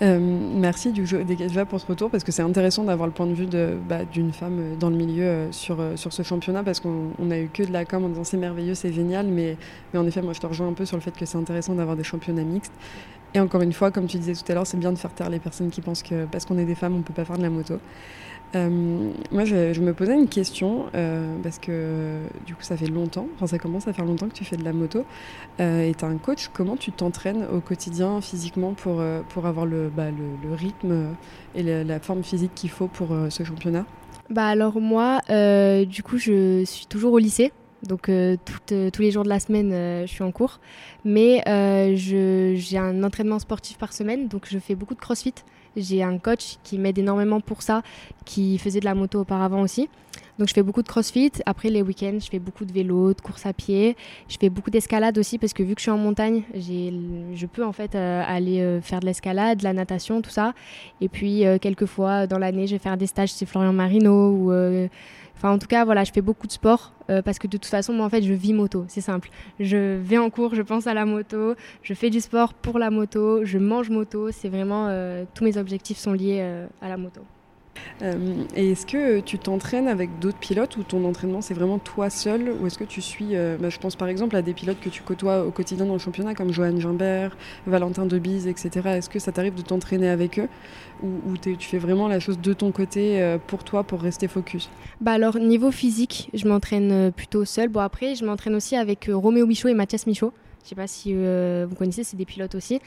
Euh, 0.03 0.19
merci 0.19 0.93
du 0.93 1.05
déjà 1.25 1.67
pour 1.67 1.79
ce 1.79 1.87
retour 1.87 2.11
parce 2.11 2.25
que 2.25 2.33
c'est 2.33 2.43
intéressant 2.43 2.85
d'avoir 2.85 3.07
le 3.07 3.13
point 3.13 3.27
de 3.27 3.35
vue 3.35 3.47
bah, 3.87 4.05
d'une 4.11 4.33
femme 4.33 4.59
euh, 4.59 4.77
dans 4.77 4.89
le 4.89 4.97
milieu 4.97 5.25
euh, 5.25 5.53
sur, 5.53 5.77
sur 5.97 6.13
ce 6.15 6.23
championnat 6.23 6.63
parce 6.63 6.81
qu'on 6.81 7.13
n'a 7.19 7.39
eu 7.39 7.51
que 7.53 7.63
de 7.65 7.73
la 7.73 7.85
com 7.85 8.05
en 8.05 8.09
disant 8.09 8.25
c'est 8.25 8.39
merveilleux, 8.39 8.75
c'est 8.75 8.95
génial, 8.95 9.27
mais, 9.27 9.57
mais 9.93 9.99
en 9.99 10.07
effet, 10.07 10.23
moi 10.23 10.33
je 10.33 10.41
te 10.41 10.47
rejoins 10.47 10.69
un 10.69 10.73
peu 10.73 10.87
sur 10.87 10.97
le 10.97 11.03
fait 11.03 11.15
que 11.15 11.27
c'est 11.27 11.37
intéressant 11.37 11.75
d'avoir 11.75 11.97
des 11.97 12.05
championnats 12.05 12.45
mixtes. 12.45 12.73
Et 13.35 13.41
encore 13.41 13.63
une 13.63 13.73
fois, 13.73 13.91
comme 13.91 14.07
tu 14.07 14.19
disais 14.19 14.33
tout 14.33 14.51
à 14.51 14.55
l'heure, 14.55 14.67
c'est 14.67 14.79
bien 14.79 14.93
de 14.93 14.99
faire 14.99 15.13
taire 15.13 15.31
les 15.31 15.39
personnes 15.39 15.71
qui 15.71 15.81
pensent 15.81 16.03
que 16.03 16.25
parce 16.27 16.45
qu'on 16.45 16.59
est 16.59 16.65
des 16.65 16.75
femmes, 16.75 16.95
on 16.95 16.99
ne 16.99 17.03
peut 17.03 17.13
pas 17.13 17.25
faire 17.25 17.39
de 17.39 17.43
la 17.43 17.51
moto. 17.51 17.79
Euh, 18.57 19.11
moi, 19.31 19.45
je, 19.45 19.81
me 19.81 19.93
posais 19.93 20.15
une 20.15 20.29
question 20.29 20.87
euh, 20.95 21.37
parce 21.43 21.59
que 21.59 22.23
du 22.47 22.55
coup, 22.55 22.63
ça 22.63 22.77
fait 22.77 22.89
longtemps, 22.89 23.29
enfin, 23.37 23.47
ça 23.47 23.59
commence 23.59 23.87
à 23.87 23.93
faire 23.93 24.05
longtemps 24.05 24.29
que 24.29 24.35
tu 24.35 24.45
fais 24.45 24.57
de 24.57 24.65
la 24.65 24.73
moto. 24.73 25.05
Euh, 25.61 25.89
et 25.89 25.95
tu 25.95 26.05
as 26.05 26.09
un 26.09 26.17
coach, 26.17 26.49
comment 26.53 26.77
tu 26.77 26.91
t'entraînes 26.91 27.47
au 27.53 27.61
quotidien 27.61 28.21
physiquement 28.21 28.73
pour, 28.73 29.03
pour 29.29 29.47
avoir 29.47 29.67
le, 29.67 29.89
bah, 29.89 30.11
le, 30.11 30.55
rythme 30.55 31.15
et 31.55 31.63
la, 31.63 32.01
forme 32.01 32.25
physique 32.25 32.53
qu'il 32.55 32.71
faut 32.71 32.89
pour 32.89 33.15
ce 33.29 33.45
championnat? 33.45 33.87
Bah 34.31 34.47
alors 34.47 34.81
moi, 34.81 35.21
du 35.85 36.03
coup, 36.03 36.19
je 36.19 36.65
suis 36.65 36.87
toujours 36.87 37.13
au 37.13 37.19
lycée. 37.19 37.53
Donc 37.83 38.11
tous 38.67 39.03
les 39.03 39.11
jours 39.11 39.25
de 39.25 39.29
la 39.29 39.41
semaine, 39.41 39.71
je 40.07 40.11
suis 40.11 40.23
en 40.23 40.33
cours. 40.33 40.61
Mais 41.05 41.43
j'ai 41.97 42.79
un 42.79 43.03
entraînement 43.03 43.39
sportif 43.39 43.79
par 43.79 43.93
semaine, 43.93 44.29
donc 44.29 44.47
je 44.49 44.59
fais 44.59 44.75
beaucoup 44.75 44.95
de 44.95 45.01
crossfit. 45.01 45.35
J'ai 45.77 46.03
un 46.03 46.19
coach 46.19 46.57
qui 46.65 46.79
m'aide 46.79 46.99
énormément 46.99 47.41
pour 47.41 47.63
ça, 47.63 47.83
qui 48.25 48.59
faisait 48.59 48.81
de 48.81 48.85
la 48.85 48.95
moto 48.95 49.21
auparavant 49.21 49.63
aussi. 49.63 49.89
Donc 50.41 50.49
je 50.49 50.55
fais 50.55 50.63
beaucoup 50.63 50.83
de 50.83 50.89
crossfit. 50.89 51.33
Après 51.45 51.69
les 51.69 51.83
week-ends, 51.83 52.17
je 52.19 52.29
fais 52.31 52.39
beaucoup 52.39 52.65
de 52.65 52.73
vélo, 52.73 53.13
de 53.13 53.21
course 53.21 53.45
à 53.45 53.53
pied. 53.53 53.95
Je 54.27 54.39
fais 54.41 54.49
beaucoup 54.49 54.71
d'escalade 54.71 55.19
aussi 55.19 55.37
parce 55.37 55.53
que 55.53 55.63
vu 55.63 55.75
que 55.75 55.81
je 55.81 55.83
suis 55.83 55.91
en 55.91 55.99
montagne, 55.99 56.45
je 56.55 57.47
peux 57.47 57.63
en 57.63 57.73
fait 57.73 57.95
euh, 57.95 58.23
aller 58.27 58.61
euh, 58.61 58.81
faire 58.81 59.01
de 59.01 59.07
l'escalade, 59.07 59.59
de 59.59 59.65
la 59.65 59.75
natation, 59.75 60.23
tout 60.23 60.31
ça. 60.31 60.55
Et 61.03 61.11
puis 61.11 61.47
euh, 61.47 61.59
quelques 61.59 61.85
fois 61.85 62.27
dans 62.27 62.39
l'année, 62.39 62.67
je 62.67 62.73
vais 62.73 62.79
faire 62.79 62.97
des 62.97 63.07
stages 63.07 63.35
chez 63.35 63.45
Florian 63.45 63.75
Marino 63.75 64.31
ou 64.31 64.51
Enfin, 65.41 65.53
en 65.55 65.59
tout 65.59 65.67
cas, 65.67 65.87
voilà, 65.87 66.05
je 66.05 66.13
fais 66.13 66.21
beaucoup 66.21 66.47
de 66.47 66.53
sport 66.53 66.93
parce 67.25 67.39
que 67.39 67.47
de 67.47 67.57
toute 67.57 67.65
façon, 67.65 67.95
moi, 67.95 68.05
en 68.05 68.11
fait, 68.11 68.21
je 68.21 68.35
vis 68.35 68.53
moto. 68.53 68.85
C'est 68.89 69.01
simple. 69.01 69.31
Je 69.59 69.97
vais 69.97 70.19
en 70.19 70.29
cours, 70.29 70.55
je 70.55 70.61
pense 70.61 70.87
à 70.87 70.93
la 70.93 71.07
moto, 71.07 71.55
je 71.83 71.95
fais 71.95 72.11
du 72.11 72.21
sport 72.21 72.53
pour 72.53 72.79
la 72.79 72.91
moto, 72.91 73.43
je 73.47 73.57
mange 73.57 73.89
moto. 73.89 74.31
C'est 74.33 74.51
vraiment 74.51 74.95
tous 75.33 75.45
mes 75.45 75.57
objectifs 75.57 75.97
sont 75.97 76.13
liés 76.13 76.43
à 76.83 76.91
la 76.91 76.99
moto. 76.99 77.23
Euh, 78.03 78.45
et 78.57 78.73
est-ce 78.73 78.87
que 78.87 79.21
tu 79.21 79.39
t'entraînes 79.39 79.89
avec 79.89 80.19
d'autres 80.19 80.39
pilotes 80.39 80.77
ou 80.77 80.83
ton 80.83 81.05
entraînement 81.05 81.43
c'est 81.43 81.55
vraiment 81.55 81.79
toi 81.79 82.09
seul 82.09 82.51
ou 82.61 82.67
est-ce 82.67 82.79
que 82.79 82.85
tu 82.85 83.03
suis, 83.03 83.37
euh, 83.37 83.57
bah, 83.59 83.69
je 83.69 83.79
pense 83.79 83.97
par 83.97 84.09
exemple 84.09 84.37
à 84.37 84.43
des 84.43 84.55
pilotes 84.55 84.81
que 84.81 84.89
tu 84.89 85.03
côtoies 85.03 85.45
au 85.45 85.51
quotidien 85.51 85.87
dans 85.87 85.93
le 85.93 85.99
championnat 85.99 86.35
comme 86.35 86.53
Johan 86.53 86.79
Gimbert, 86.79 87.37
Valentin 87.67 88.07
Debise, 88.07 88.47
etc. 88.47 88.89
Est-ce 88.97 89.11
que 89.11 89.19
ça 89.19 89.33
t'arrive 89.33 89.55
de 89.55 89.63
t'entraîner 89.63 90.09
avec 90.09 90.39
eux 90.39 90.49
ou, 91.03 91.37
tu 91.39 91.57
fais 91.59 91.79
vraiment 91.79 92.09
la 92.09 92.21
chose 92.21 92.39
de 92.39 92.53
ton 92.53 92.73
côté 92.73 93.23
euh, 93.23 93.39
pour 93.45 93.65
toi 93.65 93.85
pour 93.85 94.03
rester 94.03 94.29
focus? 94.29 94.69
Bah 95.01 95.13
Alors 95.13 95.39
niveau 95.39 95.71
physique, 95.71 96.31
je 96.35 96.47
m'entraîne 96.47 97.11
plutôt 97.13 97.45
seul. 97.45 97.69
Bon 97.69 97.81
après, 97.81 98.15
je 98.15 98.25
m'entraîne 98.25 98.55
aussi 98.55 98.77
avec 98.77 99.11
Roméo 99.11 99.47
Michaud 99.47 99.69
et 99.69 99.75
Mathias 99.75 100.07
Michaud. 100.07 100.33
Je 100.63 100.69
sais 100.69 100.75
pas 100.75 100.87
si 100.87 101.15
vous 101.15 101.75
connaissez, 101.75 102.05
c'est 102.05 102.19
des 102.19 102.27
pilotes 102.27 102.55
aussi. 102.55 102.81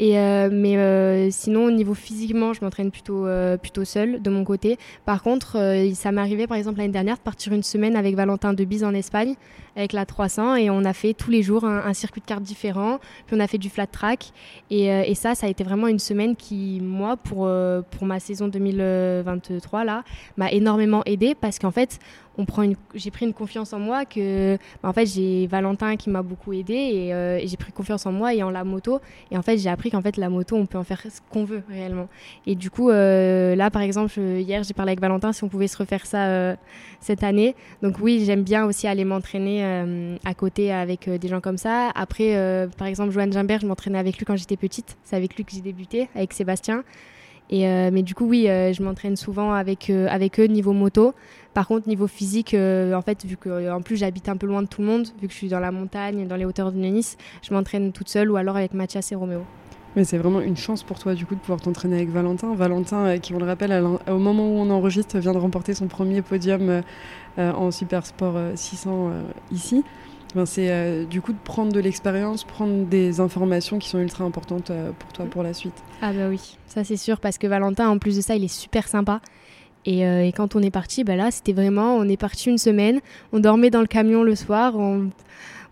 Euh, 0.00 0.48
mais 0.52 0.76
euh, 0.76 1.28
sinon, 1.30 1.64
au 1.64 1.70
niveau 1.70 1.94
physiquement, 1.94 2.52
je 2.52 2.62
m'entraîne 2.62 2.90
plutôt, 2.90 3.26
euh, 3.26 3.56
plutôt 3.56 3.84
seule 3.84 4.20
de 4.20 4.30
mon 4.30 4.44
côté. 4.44 4.78
Par 5.04 5.22
contre, 5.22 5.56
ça 5.94 6.12
m'est 6.12 6.20
arrivé, 6.20 6.46
par 6.46 6.56
exemple, 6.56 6.78
l'année 6.78 6.92
dernière, 6.92 7.16
de 7.16 7.22
partir 7.22 7.52
une 7.52 7.62
semaine 7.62 7.96
avec 7.96 8.14
Valentin 8.14 8.52
Debise 8.52 8.84
en 8.84 8.94
Espagne, 8.94 9.34
avec 9.74 9.92
la 9.92 10.06
300, 10.06 10.56
et 10.56 10.70
on 10.70 10.84
a 10.84 10.92
fait 10.92 11.14
tous 11.14 11.30
les 11.30 11.42
jours 11.42 11.64
un, 11.64 11.92
circuit 11.92 12.20
de 12.20 12.26
cartes 12.26 12.42
différent, 12.42 12.98
puis 13.26 13.36
on 13.36 13.40
a 13.40 13.46
fait 13.46 13.58
du 13.58 13.70
flat 13.70 13.86
track. 13.86 14.32
Et, 14.70 14.86
et, 14.86 15.14
ça, 15.14 15.34
ça 15.34 15.46
a 15.46 15.50
été 15.50 15.64
vraiment 15.64 15.86
une 15.88 15.98
semaine 15.98 16.36
qui, 16.36 16.80
moi, 16.82 17.16
pour, 17.16 17.48
pour 17.90 18.06
ma 18.06 18.20
saison 18.20 18.48
2023, 18.48 19.84
là, 19.84 20.02
m'a 20.36 20.50
énormément 20.50 21.02
aidé 21.04 21.34
parce 21.34 21.58
qu'en 21.58 21.70
fait, 21.70 21.98
j'ai 22.94 23.10
pris 23.10 23.24
une 23.24 23.32
confiance 23.32 23.72
en 23.72 23.78
moi 23.78 24.04
que 24.04 24.56
bah, 24.82 24.90
en 24.90 24.92
fait 24.92 25.06
j'ai 25.06 25.46
Valentin 25.46 25.96
qui 25.96 26.10
m'a 26.10 26.20
beaucoup 26.20 26.52
aidé 26.52 26.74
et, 26.74 27.08
et 27.08 27.46
j'ai 27.46 27.56
pris 27.56 27.72
confiance 27.72 28.04
en 28.04 28.12
moi 28.12 28.34
et 28.34 28.42
en 28.42 28.50
la 28.50 28.62
moto 28.62 29.00
et 29.30 29.38
en 29.38 29.42
fait 29.42 29.56
j'ai 29.56 29.70
appris 29.70 29.85
qu'en 29.90 30.02
fait 30.02 30.16
la 30.16 30.28
moto 30.28 30.56
on 30.56 30.66
peut 30.66 30.78
en 30.78 30.84
faire 30.84 31.00
ce 31.02 31.20
qu'on 31.30 31.44
veut 31.44 31.62
réellement. 31.68 32.08
Et 32.46 32.54
du 32.54 32.70
coup 32.70 32.90
euh, 32.90 33.54
là 33.54 33.70
par 33.70 33.82
exemple 33.82 34.18
hier 34.18 34.62
j'ai 34.62 34.74
parlé 34.74 34.90
avec 34.90 35.00
Valentin 35.00 35.32
si 35.32 35.44
on 35.44 35.48
pouvait 35.48 35.68
se 35.68 35.76
refaire 35.76 36.06
ça 36.06 36.26
euh, 36.26 36.56
cette 37.00 37.22
année. 37.22 37.54
Donc 37.82 37.96
oui 38.00 38.24
j'aime 38.24 38.42
bien 38.42 38.64
aussi 38.64 38.86
aller 38.86 39.04
m'entraîner 39.04 39.64
euh, 39.64 40.16
à 40.24 40.34
côté 40.34 40.72
avec 40.72 41.08
des 41.08 41.28
gens 41.28 41.40
comme 41.40 41.58
ça. 41.58 41.90
Après 41.94 42.68
par 42.76 42.86
exemple 42.86 43.12
Joanne 43.12 43.32
Gimbert 43.32 43.60
je 43.60 43.66
m'entraînais 43.66 43.98
avec 43.98 44.18
lui 44.18 44.24
quand 44.24 44.36
j'étais 44.36 44.56
petite. 44.56 44.96
C'est 45.04 45.16
avec 45.16 45.36
lui 45.36 45.44
que 45.44 45.52
j'ai 45.52 45.60
débuté 45.60 46.08
avec 46.14 46.32
Sébastien. 46.32 46.84
Et, 47.48 47.62
mais 47.92 48.02
du 48.02 48.16
coup, 48.16 48.26
oui, 48.26 48.46
je 48.46 48.82
m'entraîne 48.82 49.14
souvent 49.14 49.52
avec, 49.52 49.88
avec 49.88 50.40
eux 50.40 50.46
niveau 50.46 50.72
moto. 50.72 51.14
Par 51.54 51.68
contre, 51.68 51.88
niveau 51.88 52.08
physique, 52.08 52.54
en 52.54 53.02
fait, 53.02 53.24
vu 53.24 53.36
que 53.36 53.72
en 53.72 53.82
plus 53.82 53.96
j'habite 53.96 54.28
un 54.28 54.36
peu 54.36 54.48
loin 54.48 54.62
de 54.62 54.66
tout 54.66 54.80
le 54.80 54.88
monde, 54.88 55.06
vu 55.20 55.28
que 55.28 55.32
je 55.32 55.38
suis 55.38 55.48
dans 55.48 55.60
la 55.60 55.70
montagne, 55.70 56.26
dans 56.26 56.34
les 56.34 56.44
hauteurs 56.44 56.72
de 56.72 56.76
Nice, 56.76 57.16
je 57.42 57.54
m'entraîne 57.54 57.92
toute 57.92 58.08
seule 58.08 58.32
ou 58.32 58.36
alors 58.36 58.56
avec 58.56 58.74
Mathias 58.74 59.12
et 59.12 59.14
Roméo. 59.14 59.44
Mais 59.96 60.04
c'est 60.04 60.18
vraiment 60.18 60.40
une 60.42 60.58
chance 60.58 60.82
pour 60.82 60.98
toi 60.98 61.14
du 61.14 61.24
coup 61.24 61.34
de 61.34 61.40
pouvoir 61.40 61.60
t'entraîner 61.60 61.96
avec 61.96 62.10
Valentin. 62.10 62.54
Valentin, 62.54 63.06
euh, 63.06 63.16
qui 63.18 63.34
on 63.34 63.38
le 63.38 63.46
rappelle, 63.46 63.72
au 64.06 64.18
moment 64.18 64.46
où 64.46 64.58
on 64.58 64.68
enregistre, 64.68 65.18
vient 65.18 65.32
de 65.32 65.38
remporter 65.38 65.72
son 65.72 65.86
premier 65.86 66.20
podium 66.20 66.68
euh, 66.68 66.82
euh, 67.38 67.52
en 67.52 67.70
Super 67.70 68.04
Sport 68.04 68.38
600 68.54 69.10
ici. 69.50 69.82
c'est 70.44 71.06
du 71.06 71.22
coup 71.22 71.32
de 71.32 71.38
prendre 71.42 71.72
de 71.72 71.80
l'expérience, 71.80 72.44
prendre 72.44 72.84
des 72.84 73.20
informations 73.20 73.78
qui 73.78 73.88
sont 73.88 73.98
ultra 73.98 74.24
importantes 74.24 74.70
pour 74.98 75.12
toi 75.12 75.24
pour 75.24 75.42
la 75.42 75.54
suite. 75.54 75.82
Ah 76.02 76.12
bah 76.12 76.28
oui, 76.28 76.58
ça 76.66 76.84
c'est 76.84 76.96
sûr, 76.98 77.18
parce 77.18 77.38
que 77.38 77.46
Valentin, 77.46 77.88
en 77.88 77.98
plus 77.98 78.16
de 78.16 78.20
ça, 78.20 78.36
il 78.36 78.44
est 78.44 78.48
super 78.48 78.88
sympa. 78.88 79.20
Et, 79.86 80.02
quand 80.36 80.56
on 80.56 80.62
est 80.62 80.70
parti, 80.70 81.04
bah 81.04 81.14
là, 81.14 81.30
c'était 81.30 81.52
vraiment, 81.52 81.96
on 81.96 82.08
est 82.08 82.16
parti 82.16 82.50
une 82.50 82.58
semaine, 82.58 83.00
on 83.32 83.38
dormait 83.38 83.70
dans 83.70 83.80
le 83.80 83.86
camion 83.86 84.24
le 84.24 84.34
soir, 84.34 84.76
on, 84.76 85.10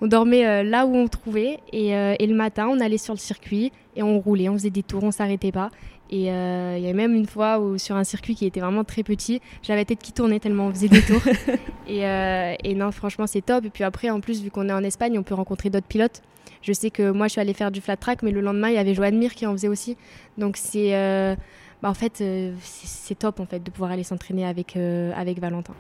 on 0.01 0.07
dormait 0.07 0.65
là 0.65 0.87
où 0.87 0.95
on 0.95 1.09
trouvait, 1.09 1.61
et, 1.73 1.91
et, 1.91 2.27
le 2.27 2.35
matin, 2.35 2.69
on 2.69 2.81
allait 2.81 2.99
sur 2.99 3.15
le 3.15 3.19
circuit, 3.19 3.73
et 3.97 4.03
on 4.03 4.19
roulait, 4.19 4.49
on 4.49 4.55
faisait 4.55 4.71
des 4.71 4.83
tours, 4.83 5.05
on 5.05 5.11
s'arrêtait 5.11 5.53
pas. 5.53 5.71
Et 6.11 6.31
euh, 6.31 6.77
il 6.79 6.85
y 6.85 6.89
a 6.89 6.93
même 6.93 7.15
une 7.15 7.27
fois 7.27 7.59
où 7.59 7.79
sur 7.79 7.97
un 7.97 8.05
circuit 8.05 8.35
qui 8.35 8.45
était 8.45 8.61
vraiment 8.61 8.85
très 8.85 9.03
petit, 9.03 9.41
j'avais 9.63 9.81
la 9.81 9.85
tête 9.85 10.01
qui 10.01 10.13
tournait 10.13 10.39
tellement 10.39 10.67
on 10.67 10.71
faisait 10.73 10.89
des 10.89 11.03
tours. 11.03 11.23
et, 11.89 12.07
euh, 12.07 12.55
et, 12.63 12.75
non, 12.75 12.93
franchement, 12.93 13.27
c'est 13.27 13.41
top. 13.41 13.65
Et 13.65 13.71
puis 13.71 13.85
après, 13.85 14.11
en 14.11 14.21
plus, 14.21 14.43
vu 14.43 14.51
qu'on 14.51 14.69
est 14.69 14.73
en 14.73 14.85
Espagne, 14.85 15.19
on 15.19 15.23
peut 15.23 15.35
rencontrer 15.35 15.71
d'autres 15.71 15.87
pilotes. 15.87 16.23
Je 16.63 16.73
sais 16.73 16.91
que 16.91 17.11
moi, 17.11 17.27
je 17.27 17.33
suis 17.33 17.41
allée 17.41 17.55
faire 17.55 17.71
du 17.71 17.81
flat 17.81 17.97
track, 17.97 18.23
mais 18.23 18.31
le 18.31 18.41
lendemain, 18.41 18.69
il 18.69 18.75
y 18.75 18.79
avait 18.79 18.95
Joanne 18.95 19.19
Mir 19.19 19.35
qui 19.35 19.47
en 19.47 19.53
faisait 19.53 19.69
aussi. 19.69 19.97
Donc 20.39 20.57
c'est, 20.57 20.95
euh, 20.95 21.35
bah, 21.83 21.89
en 21.89 21.95
fait, 21.95 22.23
c'est 22.61 23.19
top 23.19 23.41
en 23.41 23.47
fait 23.47 23.63
de 23.63 23.71
pouvoir 23.71 23.91
aller 23.91 24.05
s'entraîner 24.05 24.47
avec 24.47 24.77
avec 24.77 25.41
Valentin. 25.41 25.75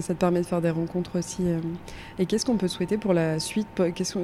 Ça 0.00 0.14
te 0.14 0.18
permet 0.18 0.40
de 0.40 0.46
faire 0.46 0.62
des 0.62 0.70
rencontres 0.70 1.18
aussi. 1.18 1.42
Euh. 1.42 1.60
Et 2.18 2.26
qu'est-ce 2.26 2.46
qu'on 2.46 2.56
peut 2.56 2.68
souhaiter 2.68 2.96
pour 2.96 3.12
la 3.12 3.38
suite 3.38 3.68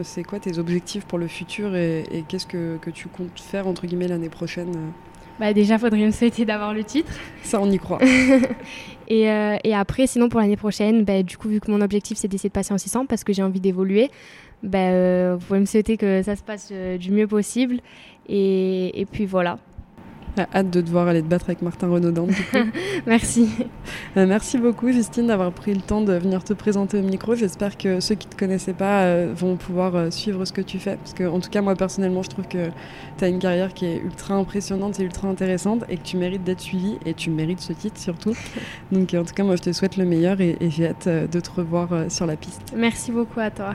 C'est 0.03 0.23
quoi 0.23 0.41
tes 0.41 0.59
objectifs 0.59 1.05
pour 1.05 1.19
le 1.19 1.29
futur 1.29 1.77
et, 1.77 2.25
qu'est-ce 2.29 2.47
que, 2.47 2.79
que, 2.79 2.91
tu 2.91 3.09
comptes 3.09 3.39
faire 3.39 3.67
entre 3.67 3.87
guillemets 3.87 4.09
l'année 4.09 4.31
prochaine 4.31 4.71
euh? 4.75 4.89
bah 5.39 5.53
déjà, 5.53 5.79
faudrait 5.79 6.05
me 6.05 6.11
souhaiter 6.11 6.45
d'avoir 6.45 6.75
le 6.75 6.83
titre. 6.83 7.13
Ça, 7.45 7.61
on 7.61 7.71
y 7.71 7.79
croit. 7.79 8.01
et, 9.09 9.31
euh, 9.31 9.57
et, 9.63 9.75
après, 9.75 10.09
sinon, 10.09 10.29
pour 10.29 10.41
l'année 10.41 10.57
prochaine, 10.57 11.05
bah, 11.05 11.23
du 11.23 11.37
coup, 11.37 11.49
vu 11.49 11.61
que 11.61 11.71
mon 11.71 11.81
objectif, 11.81 12.19
c'est 12.19 12.27
d'essayer 12.27 12.49
de 12.49 12.55
passer 12.55 12.75
en 12.75 12.79
600 12.79 13.07
parce 13.07 13.23
que 13.23 13.33
j'ai 13.33 13.43
envie 13.43 13.61
d'évoluer, 13.61 14.11
bah, 14.65 15.37
vous 15.37 15.47
pouvez 15.47 15.61
me 15.61 15.67
souhaiter 15.67 15.97
que 15.97 16.23
ça 16.23 16.35
se 16.35 16.43
passe 16.43 16.73
du 16.99 17.13
mieux 17.13 17.29
possible. 17.29 17.81
Et, 18.29 19.01
et 19.01 19.07
puis 19.07 19.27
voilà 19.27 19.59
hâte 20.53 20.71
de 20.71 20.81
te 20.81 20.91
voir 20.91 21.09
aller 21.09 21.23
te 21.23 21.27
battre 21.27 21.47
avec 21.49 21.63
Martin 21.63 21.89
Renaudin. 21.89 22.27
merci. 23.07 23.49
Euh, 24.17 24.27
merci 24.27 24.59
beaucoup 24.59 24.91
Justine 24.93 25.27
d'avoir 25.27 25.53
pris 25.53 25.75
le 25.75 25.81
temps 25.81 26.01
de 26.01 26.13
venir 26.13 26.45
te 26.45 26.53
présenter 26.53 26.99
au 26.99 27.03
micro. 27.03 27.35
J'espère 27.35 27.77
que 27.77 28.01
ceux 28.01 28.15
qui 28.15 28.27
ne 28.27 28.33
te 28.33 28.39
connaissaient 28.39 28.73
pas 28.73 29.03
euh, 29.03 29.33
vont 29.37 29.57
pouvoir 29.57 29.97
euh, 29.97 30.11
suivre 30.11 30.45
ce 30.45 30.53
que 30.53 30.61
tu 30.61 30.79
fais. 30.79 30.97
Parce 30.97 31.15
que 31.15 31.25
en 31.25 31.41
tout 31.41 31.51
cas 31.51 31.63
moi 31.63 31.75
personnellement 31.75 32.23
je 32.23 32.31
trouve 32.31 32.47
que 32.49 32.69
tu 33.19 33.25
as 33.25 33.29
une 33.29 33.39
carrière 33.39 33.75
qui 33.75 33.87
est 33.87 33.99
ultra 33.99 34.35
impressionnante 34.35 35.01
et 35.01 35.05
ultra 35.05 35.29
intéressante 35.29 35.85
et 35.89 35.97
que 35.97 36.03
tu 36.03 36.17
mérites 36.17 36.45
d'être 36.45 36.61
suivi 36.61 36.99
et 37.07 37.15
tu 37.15 37.31
mérites 37.31 37.61
ce 37.61 37.73
titre 37.73 37.99
surtout. 37.99 38.35
Donc 38.93 39.15
en 39.15 39.25
tout 39.25 39.35
cas 39.35 39.45
moi 39.45 39.57
je 39.57 39.63
te 39.63 39.73
souhaite 39.73 39.97
le 39.97 40.05
meilleur 40.05 40.41
et 40.41 40.57
j'ai 40.61 40.89
hâte 40.89 41.09
de 41.09 41.41
te 41.41 41.51
revoir 41.51 41.89
sur 42.09 42.27
la 42.27 42.37
piste. 42.37 42.63
Merci 42.77 43.13
beaucoup 43.13 43.41
à 43.41 43.51
toi. 43.51 43.75